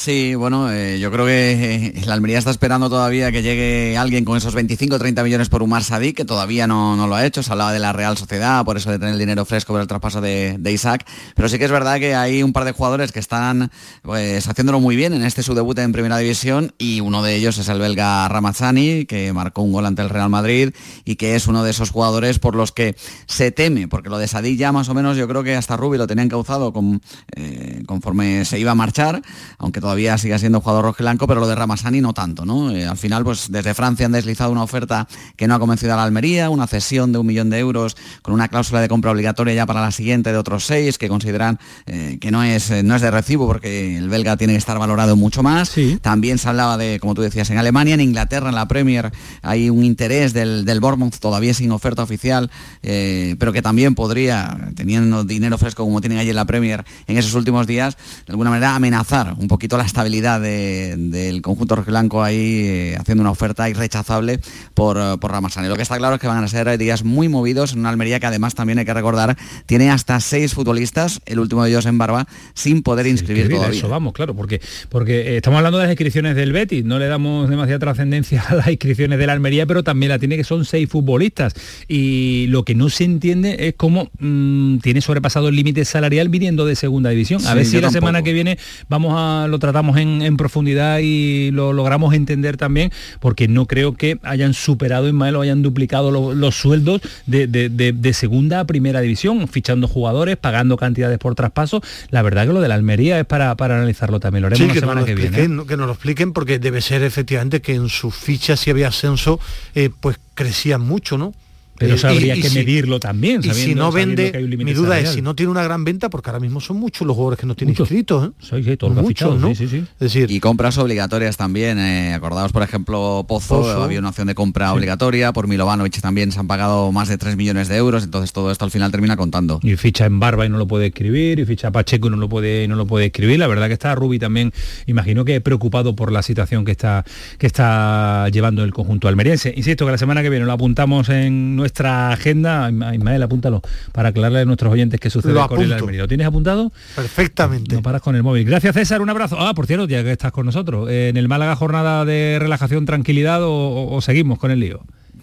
[0.00, 4.24] Sí, bueno, eh, yo creo que eh, la Almería está esperando todavía que llegue alguien
[4.24, 7.26] con esos 25 o 30 millones por Umar Sadik, que todavía no, no lo ha
[7.26, 7.42] hecho.
[7.42, 9.86] Se hablaba de la Real Sociedad, por eso de tener el dinero fresco por el
[9.86, 11.06] traspaso de, Isaac.
[11.34, 13.70] Pero sí que es verdad que hay un par de jugadores que están
[14.00, 17.58] pues, haciéndolo muy bien en este su debut en Primera División y uno de ellos
[17.58, 20.70] es el belga Ramazzani, que marcó un gol ante el Real Madrid
[21.04, 22.96] y que es uno de esos jugadores por los que
[23.26, 25.98] se teme, porque lo de Sadik ya más o menos yo creo que hasta Rubi
[25.98, 27.02] lo tenían causado con,
[27.36, 29.20] eh, conforme se iba a marchar,
[29.58, 32.70] aunque todavía sigue siendo jugador rojiblanco, pero lo de Ramasani no tanto, ¿no?
[32.70, 35.96] Eh, al final, pues desde Francia han deslizado una oferta que no ha convencido a
[35.96, 39.54] la Almería, una cesión de un millón de euros con una cláusula de compra obligatoria
[39.54, 42.96] ya para la siguiente de otros seis, que consideran eh, que no es, eh, no
[42.96, 45.72] es de recibo porque el belga tiene que estar valorado mucho más.
[46.02, 49.12] También se hablaba de, como tú decías, en Alemania, en Inglaterra, en la Premier,
[49.42, 52.50] hay un interés del, del Bournemouth todavía sin oferta oficial,
[52.82, 57.18] eh, pero que también podría, teniendo dinero fresco como tienen allí en la Premier en
[57.18, 62.22] esos últimos días, de alguna manera amenazar un poquito la estabilidad de- del conjunto rojiblanco
[62.22, 64.40] ahí eh, haciendo una oferta irrechazable
[64.74, 65.68] por, eh, por Ramasani.
[65.68, 68.20] Lo que está claro es que van a ser días muy movidos en una Almería
[68.20, 71.98] que además también hay que recordar tiene hasta seis futbolistas, el último de ellos en
[71.98, 73.78] barba, sin poder inscribir Escribir, todavía.
[73.78, 77.48] Eso vamos, claro, porque, porque estamos hablando de las inscripciones del Betis, no le damos
[77.48, 80.88] demasiada trascendencia a las inscripciones de la Almería, pero también la tiene que son seis
[80.88, 81.54] futbolistas.
[81.88, 86.66] Y lo que no se entiende es cómo mm, tiene sobrepasado el límite salarial viniendo
[86.66, 87.40] de segunda división.
[87.46, 88.00] A Sí, ver si la tampoco.
[88.00, 88.58] semana que viene
[88.88, 92.90] vamos a lo tratamos en, en profundidad y lo logramos entender también,
[93.20, 97.68] porque no creo que hayan superado Ismael o hayan duplicado lo- los sueldos de, de-
[97.68, 101.80] de- de segunda a primera división, fichando jugadores, pagando cantidades por traspaso.
[102.10, 104.40] La verdad que lo de la Almería es para, para analizarlo también.
[104.42, 105.38] Lo haremos Sí, la que nos semana lo que viene.
[105.38, 105.66] ¿eh?
[105.68, 109.38] que nos lo expliquen porque debe ser efectivamente que en sus fichas si había ascenso,
[109.74, 111.34] eh, pues crecían mucho, ¿no?
[111.80, 113.40] Pero Eh, eso y- habría y que si- medirlo también.
[113.40, 115.34] Y si sabiendo- no sabiendo vende, que hay un límite mi duda es si no
[115.34, 118.28] tiene una gran venta, porque ahora mismo son muchos los jugadores que no tienen inscritos.
[118.28, 118.32] ¿eh?
[118.38, 119.48] Sí, sí, todos Muchos, ¿no?
[119.48, 119.76] sí, sí, sí.
[119.78, 121.78] Es decir, y compras obligatorias también.
[121.78, 123.82] eh, acordaos, por ejemplo, Pozo, Pozo.
[123.82, 125.32] había una opción de compra obligatoria.
[125.32, 128.04] Por Milovanovic también se han pagado más de 3 millones de euros.
[128.04, 129.58] Entonces todo esto al final termina contando.
[129.62, 132.28] y ficha en Barba y no lo puede escribir, y ficha Pacheco y no lo
[132.28, 133.38] puede, no lo puede escribir.
[133.38, 134.52] La verdad que está Rubi también,
[134.86, 137.04] imagino que preocupado por la situación que está,
[137.38, 139.54] que está llevando el conjunto almeriense.
[139.56, 142.70] Insisto que la semana que viene lo apuntamos en nuestra agenda.
[142.70, 143.62] Isma- Ismael, apúntalo,
[143.92, 145.72] para aclararle a nuestros oyentes qué sucede con el.
[145.72, 146.02] Almería.
[146.02, 146.72] ¿Lo tienes apuntado?
[146.96, 147.74] Perfectamente.
[147.76, 148.44] No paras con el móvil.
[148.44, 149.36] Gracias César, un abrazo.
[149.38, 153.40] Ah, por cierto, ya que estás con nosotros, ¿en el Málaga jornada de relajación, tranquilidad
[153.42, 154.80] o seguimos con el lío?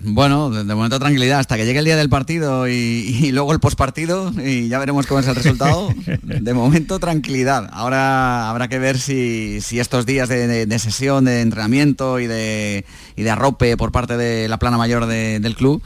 [0.09, 3.51] Bueno, de, de momento tranquilidad, hasta que llegue el día del partido y, y luego
[3.51, 5.89] el postpartido y ya veremos cómo es el resultado.
[6.23, 7.69] De momento tranquilidad.
[7.73, 12.27] Ahora habrá que ver si, si estos días de, de- de sesión, de entrenamiento y
[12.27, 12.85] de,
[13.17, 15.81] y de arrope por parte de la plana mayor de- del club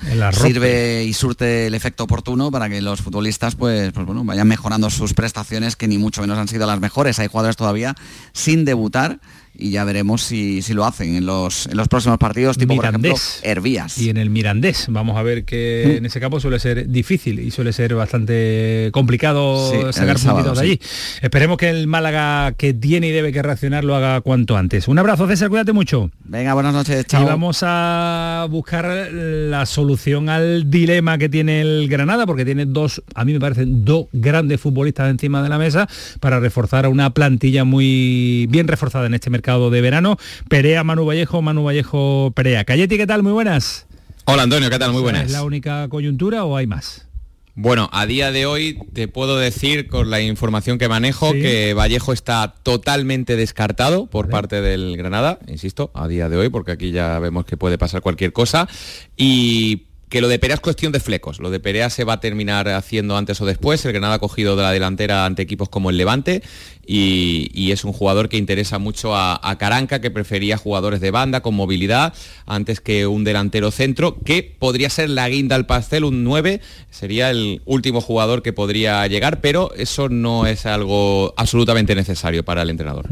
[0.47, 4.89] sirve y surte el efecto oportuno para que los futbolistas pues, pues bueno, vayan mejorando
[4.91, 7.17] sus prestaciones, que ni mucho menos han sido las mejores.
[7.19, 7.95] Hay jugadores todavía
[8.34, 9.19] sin debutar
[9.62, 12.84] y ya veremos si, si lo hacen en los, en los próximos partidos, tipo por
[12.86, 13.39] ejemplo Mirandés.
[13.43, 13.97] Hervías.
[13.97, 15.97] Y en el Mirandés, vamos a ver que Mm.
[15.97, 20.66] en ese campo suele ser difícil y suele ser bastante complicado Sí, sacar puntitos de
[20.66, 20.72] sí.
[20.72, 20.80] allí.
[21.22, 24.88] Esperemos que el Málaga que tiene y debe que reaccionar lo haga cuanto antes.
[24.88, 26.09] Un abrazo, César, cuídate mucho.
[26.24, 27.26] Venga, buenas noches, Y chao.
[27.26, 33.26] vamos a buscar la solución al dilema que tiene el Granada, porque tiene dos, a
[33.26, 35.88] mí me parecen dos grandes futbolistas encima de la mesa
[36.20, 40.18] para reforzar a una plantilla muy bien reforzada en este mercado de verano.
[40.49, 42.64] Perea, Manu Vallejo, Manu Vallejo, Perea.
[42.64, 43.24] Cayeti, ¿qué tal?
[43.24, 43.86] Muy buenas.
[44.26, 44.91] Hola Antonio, ¿qué tal?
[44.93, 45.26] Muy buenas.
[45.26, 47.08] ¿Es la única coyuntura o hay más?
[47.54, 51.41] Bueno, a día de hoy te puedo decir con la información que manejo Sí.
[51.41, 56.72] que Vallejo está totalmente descartado por parte del Granada, insisto, a día de hoy, porque
[56.72, 58.70] aquí ya vemos que puede pasar cualquier cosa.
[59.18, 61.39] Y que lo de Perea es cuestión de flecos.
[61.39, 63.84] Lo de Perea se va a terminar haciendo antes o después.
[63.86, 66.43] El Granada ha cogido de la delantera ante equipos como el Levante
[66.86, 71.12] y, y es un jugador que interesa mucho a, a Caranca, que prefería jugadores de
[71.12, 72.14] banda con movilidad
[72.46, 76.60] antes que un delantero centro, que podría ser la guinda al pastel, un 9,
[76.90, 82.62] sería el último jugador que podría llegar, pero eso no es algo absolutamente necesario para
[82.64, 83.06] el entrenador.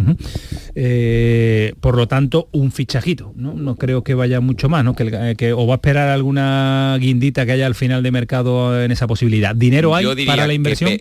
[0.76, 3.34] Eh, por lo tanto, un fichajito.
[3.36, 3.54] ¿no?
[3.54, 4.96] no creo que vaya mucho más, ¿no?
[4.96, 8.12] Que, el- eh, que- o va a esperar alguna guindita que haya al final de
[8.12, 9.56] mercado en esa posibilidad.
[9.56, 10.92] ¿Dinero hay para la inversión?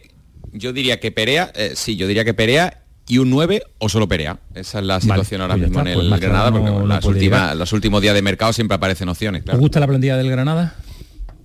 [0.59, 4.07] Yo diría que Perea, eh, sí, yo diría que Perea y un 9 o solo
[4.09, 4.39] Perea.
[4.55, 6.71] Esa es la situación ahora pues mismo está, en pues el claro Granada, no- porque
[6.71, 9.41] no las últimas- los últimos días de mercado siempre aparecen opciones.
[9.41, 9.59] ¿Os claro.
[9.61, 10.75] gusta la plantilla del Granada?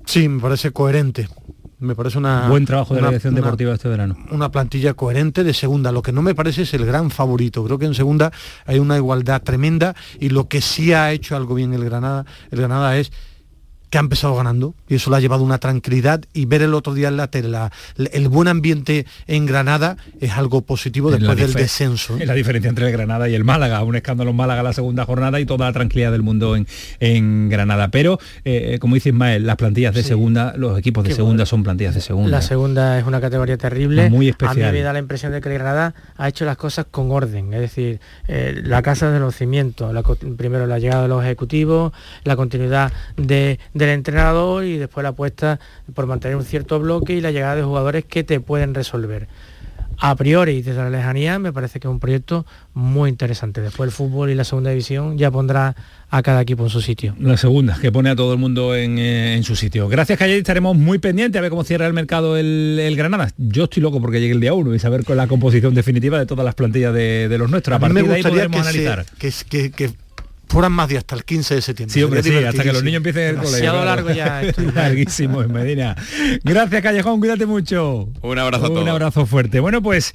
[0.05, 1.29] Sí, me parece coherente.
[1.79, 4.15] Me parece una Buen trabajo de la dirección una- deportiva este verano.
[4.31, 5.91] una plantilla coherente de segunda.
[5.91, 7.63] Lo que no me parece es el gran favorito.
[7.65, 8.31] Creo que en segunda
[8.65, 12.59] hay una igualdad tremenda y lo que sí ha hecho algo bien el Granada, el
[12.59, 13.11] Granada es
[13.93, 16.95] que ha empezado ganando y eso le ha llevado una tranquilidad y ver el otro
[16.95, 17.71] día en la tele la-
[18.11, 22.15] el buen ambiente en Granada es algo positivo después del descenso.
[22.17, 22.21] ¿eh?
[22.23, 23.83] Es la diferencia entre el Granada y el Málaga.
[23.83, 26.65] Un escándalo en Málaga la segunda jornada y toda la tranquilidad del mundo en,
[26.99, 27.89] en Granada.
[27.89, 31.45] Pero, eh, como dice Ismael, las plantillas de segunda, los equipos de Qué segunda bueno.
[31.45, 32.31] son plantillas de segunda.
[32.31, 34.09] La segunda es una categoría terrible.
[34.09, 34.71] Muy A especial.
[34.71, 37.53] mí me da la impresión de que el Granada ha hecho las cosas con orden,
[37.53, 41.93] es decir, eh, la casa de los cimientos, la primero la llegada de los ejecutivos,
[42.23, 45.59] la continuidad de- del entrenador y después la apuesta
[45.93, 49.27] por mantener un cierto bloque y la llegada de jugadores que te pueden resolver.
[49.99, 53.61] A priori, desde la lejanía, me parece que es un proyecto muy interesante.
[53.61, 55.75] Después el fútbol y la segunda división ya pondrá
[56.09, 57.15] a cada equipo en su sitio.
[57.19, 59.87] La segunda, que pone a todo el mundo en, eh, en su sitio.
[59.87, 63.29] Gracias, Calle, estaremos muy pendientes a ver cómo cierra el mercado el, el Granada.
[63.37, 66.25] Yo estoy loco porque llegue el día 1 y saber con la composición definitiva de
[66.25, 67.77] todas las plantillas de, de los nuestros.
[67.77, 69.05] A, partir me de ahí gustaría podremos que, se- analizar.
[69.19, 70.02] que, que- que
[70.53, 71.93] fueran más de hasta el 15 de septiembre.
[71.93, 73.83] Sí, hombre, sí, hasta que los niños empiecen el colegio.
[73.85, 74.61] Largo ya esto.
[74.73, 75.95] Larguísimo en Medina.
[76.43, 78.09] Gracias, Callejón, cuídate mucho.
[78.21, 78.87] Un abrazo a Un todos.
[78.89, 79.59] abrazo fuerte.
[79.59, 80.13] Bueno, pues,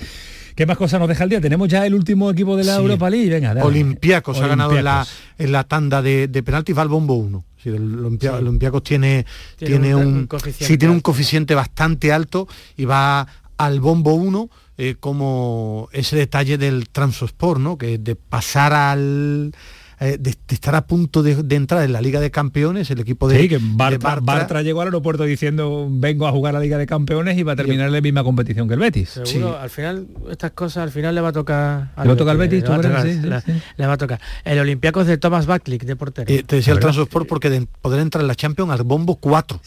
[0.55, 1.41] ¿qué más cosas nos deja el día?
[1.41, 2.80] Tenemos ya el último equipo de la Sí.
[2.82, 3.28] Europa League.
[3.30, 3.66] Venga, dale.
[3.66, 5.24] Olympiacos ha ganado en la, Olympiacos.
[5.39, 7.45] en la tanda de, de penaltis, va al bombo 1.
[7.62, 8.36] Sí, el Olimpia- Sí.
[8.39, 9.26] Olympiacos tiene,
[9.57, 13.26] Tiene tiene, un- un, un coeficiente sí, tiene un coeficiente bastante alto y va
[13.57, 14.49] al bombo 1
[14.80, 17.76] eh, como ese detalle del Transosport, ¿no?
[17.76, 19.53] Que de pasar al
[20.01, 23.01] eh, de, de estar a punto de, de entrar en la Liga de Campeones, el
[23.01, 26.55] equipo de, Sí, que de Bartra, Bartra- Bartra llegó al aeropuerto diciendo vengo a jugar
[26.55, 29.20] a la Liga de Campeones y va a terminar la misma competición que el Betis.
[29.24, 32.32] Seguro, al final, estas cosas al final le va a tocar ¿Le va a tocar
[32.32, 32.94] al Betis, le va tú a crees?
[32.96, 33.62] tocar, Sí, sí, le- sí.
[33.76, 34.20] le va a tocar.
[34.44, 36.32] El Olympiacos de Thomas Backlick, de portero.
[36.32, 36.80] Eh, te decía el.
[36.80, 39.61] Transosport porque de poder entrar en la Champions al bombo 4.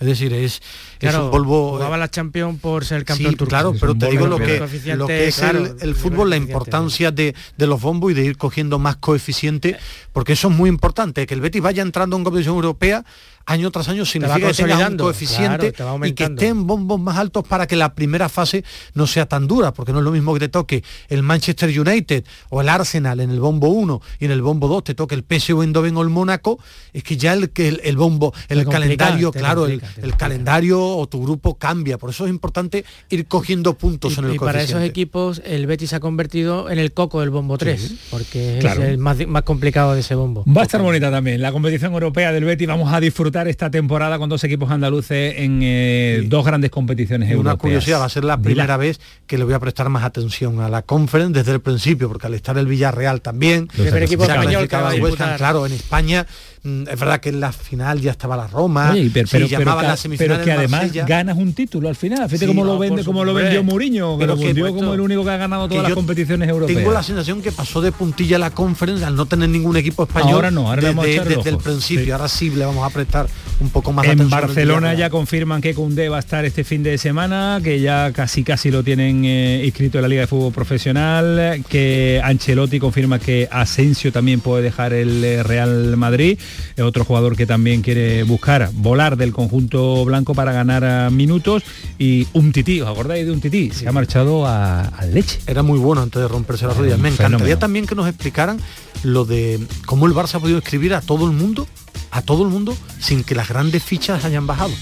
[0.00, 0.60] Es decir, es, es
[0.98, 3.48] Claro, un Volvo jugaba la Champions por ser campeón Sí, turco.
[3.50, 4.60] claro, Es pero te digo lo que,
[4.96, 8.24] lo que es claro, el, el fútbol, la importancia de, de los bombos y de
[8.24, 9.76] ir cogiendo más coeficiente,
[10.12, 13.04] porque eso es muy importante, que el Betis vaya entrando en competición europea
[13.48, 16.42] año tras año significa que tenga un coeficiente claro, y que aumentando.
[16.42, 18.62] esté en bombos más altos para que la primera fase
[18.94, 22.24] no sea tan dura, porque no es lo mismo que te toque el Manchester United
[22.50, 25.22] o el Arsenal en el bombo 1 y en el bombo 2 te toque el
[25.24, 26.58] PSV Eindhoven o el Mónaco,
[26.92, 30.06] es que ya el, que el, el bombo, el complica, calendario, claro, el, complica, te
[30.06, 34.34] el calendario o tu grupo cambia, por eso es importante ir cogiendo puntos en el
[34.34, 37.94] y para esos equipos el Betis se ha convertido en el coco del bombo 3,
[38.10, 38.82] porque Claro.
[38.82, 40.44] es el más, más complicado de ese bombo.
[40.46, 42.66] Va a estar bonita también la competición europea del Betis.
[42.66, 47.28] Vamos a disfrutar debutar esta temporada con dos equipos andaluces en eh, dos grandes competiciones
[47.28, 47.60] Y una europeas.
[47.60, 48.44] curiosidad, va a ser la Dila.
[48.44, 52.08] primera vez que le voy a prestar más atención a la conference desde el principio,
[52.08, 55.72] porque al estar el Villarreal también, El primer equipo español que va a claro, en
[55.72, 56.26] España
[56.62, 59.96] mm, es verdad que en la final ya estaba la Roma, Oye, pero, se pero,
[59.96, 61.04] semifinales pero que además Marsella.
[61.06, 62.28] ganas un título al final.
[62.28, 64.94] Fíjate Sí, cómo lo vende, cómo lo vendió Mourinho, que Pero lo vendió puesto, como
[64.94, 66.76] el único que ha ganado todas las competiciones europeas.
[66.78, 70.34] Tengo la sensación que pasó de puntilla la conference al no tener ningún equipo español
[70.34, 71.64] Ahora no, ahora le vamos a desde, echar el desde el ojo.
[71.64, 72.04] principio.
[72.04, 72.10] Sí.
[72.10, 73.17] Ahora sí le vamos a prestar
[73.60, 76.82] un poco más de En Barcelona ya confirman que Cundé va a estar este fin
[76.82, 80.52] de semana, que ya casi casi lo tienen eh, inscrito en la Liga de Fútbol
[80.52, 86.38] Profesional, que Ancelotti confirma que Asensio también puede dejar el eh, Real Madrid,
[86.76, 91.62] eh, otro jugador que también quiere buscar volar del conjunto blanco para ganar ah, minutos
[91.98, 93.70] y un tití, ¿os acordáis de un tití?
[93.70, 95.40] Se ha marchado a, al leche.
[95.46, 96.98] Era muy bueno antes de romperse las rodillas.
[96.98, 97.58] Me encantaría fenómeno.
[97.58, 98.58] también que nos explicaran
[99.02, 101.66] lo de cómo el Barça ha podido escribir a todo el mundo,
[102.10, 104.74] a todo el mundo, sin que las grandes fichas hayan bajado.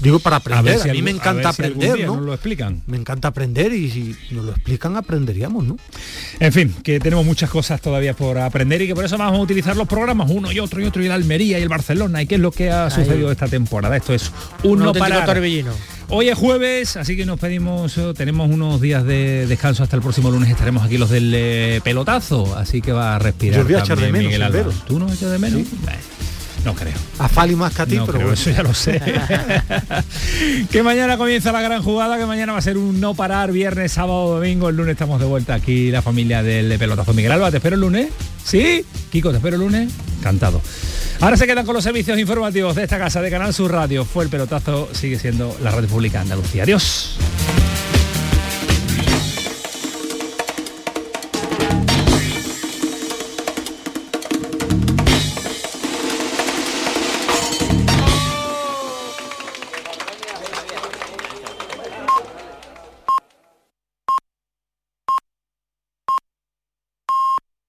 [0.00, 2.16] Digo para aprender, a, si mí algún- me a encanta si aprender, ¿no?
[2.16, 2.82] nos lo explican.
[2.86, 5.76] Me encanta aprender y si nos lo explican aprenderíamos, ¿no?
[6.38, 9.42] En fin, que tenemos muchas cosas todavía por aprender y que por eso vamos a
[9.42, 12.26] utilizar los programas uno y otro y otro y el Almería y el Barcelona y
[12.26, 13.96] qué es lo que ha sucedido esta temporada.
[13.96, 14.30] Esto es
[14.62, 15.26] un Un no auténtico parar.
[15.26, 15.72] torbellino.
[16.12, 20.02] Hoy es jueves, así que nos pedimos, eh, tenemos unos días de descanso hasta el
[20.02, 23.58] próximo lunes, estaremos aquí los del eh, pelotazo, así que va a respirar.
[23.60, 24.64] Yo voy a echar de menos, Miguel.
[24.88, 25.62] ¿Tú no echas de menos?
[26.64, 26.94] No creo.
[27.18, 28.40] A Fali más que a ti, No pero creo, bueno.
[28.40, 29.00] eso ya lo sé.
[30.70, 33.92] que mañana comienza la gran jugada, que mañana va a ser un no parar, viernes,
[33.92, 37.12] sábado, domingo, el lunes estamos de vuelta aquí, la familia del pelotazo.
[37.14, 38.08] Miguel Alba, ¿te espero el lunes?
[38.44, 38.84] ¿Sí?
[39.10, 39.92] Kiko, ¿te espero el lunes?
[40.22, 40.60] Cantado.
[41.20, 44.04] Ahora se quedan con los servicios informativos de esta casa de Canal Sur Radio.
[44.04, 46.62] Fue el pelotazo, sigue siendo la radio pública Andalucía.
[46.62, 47.16] Adiós.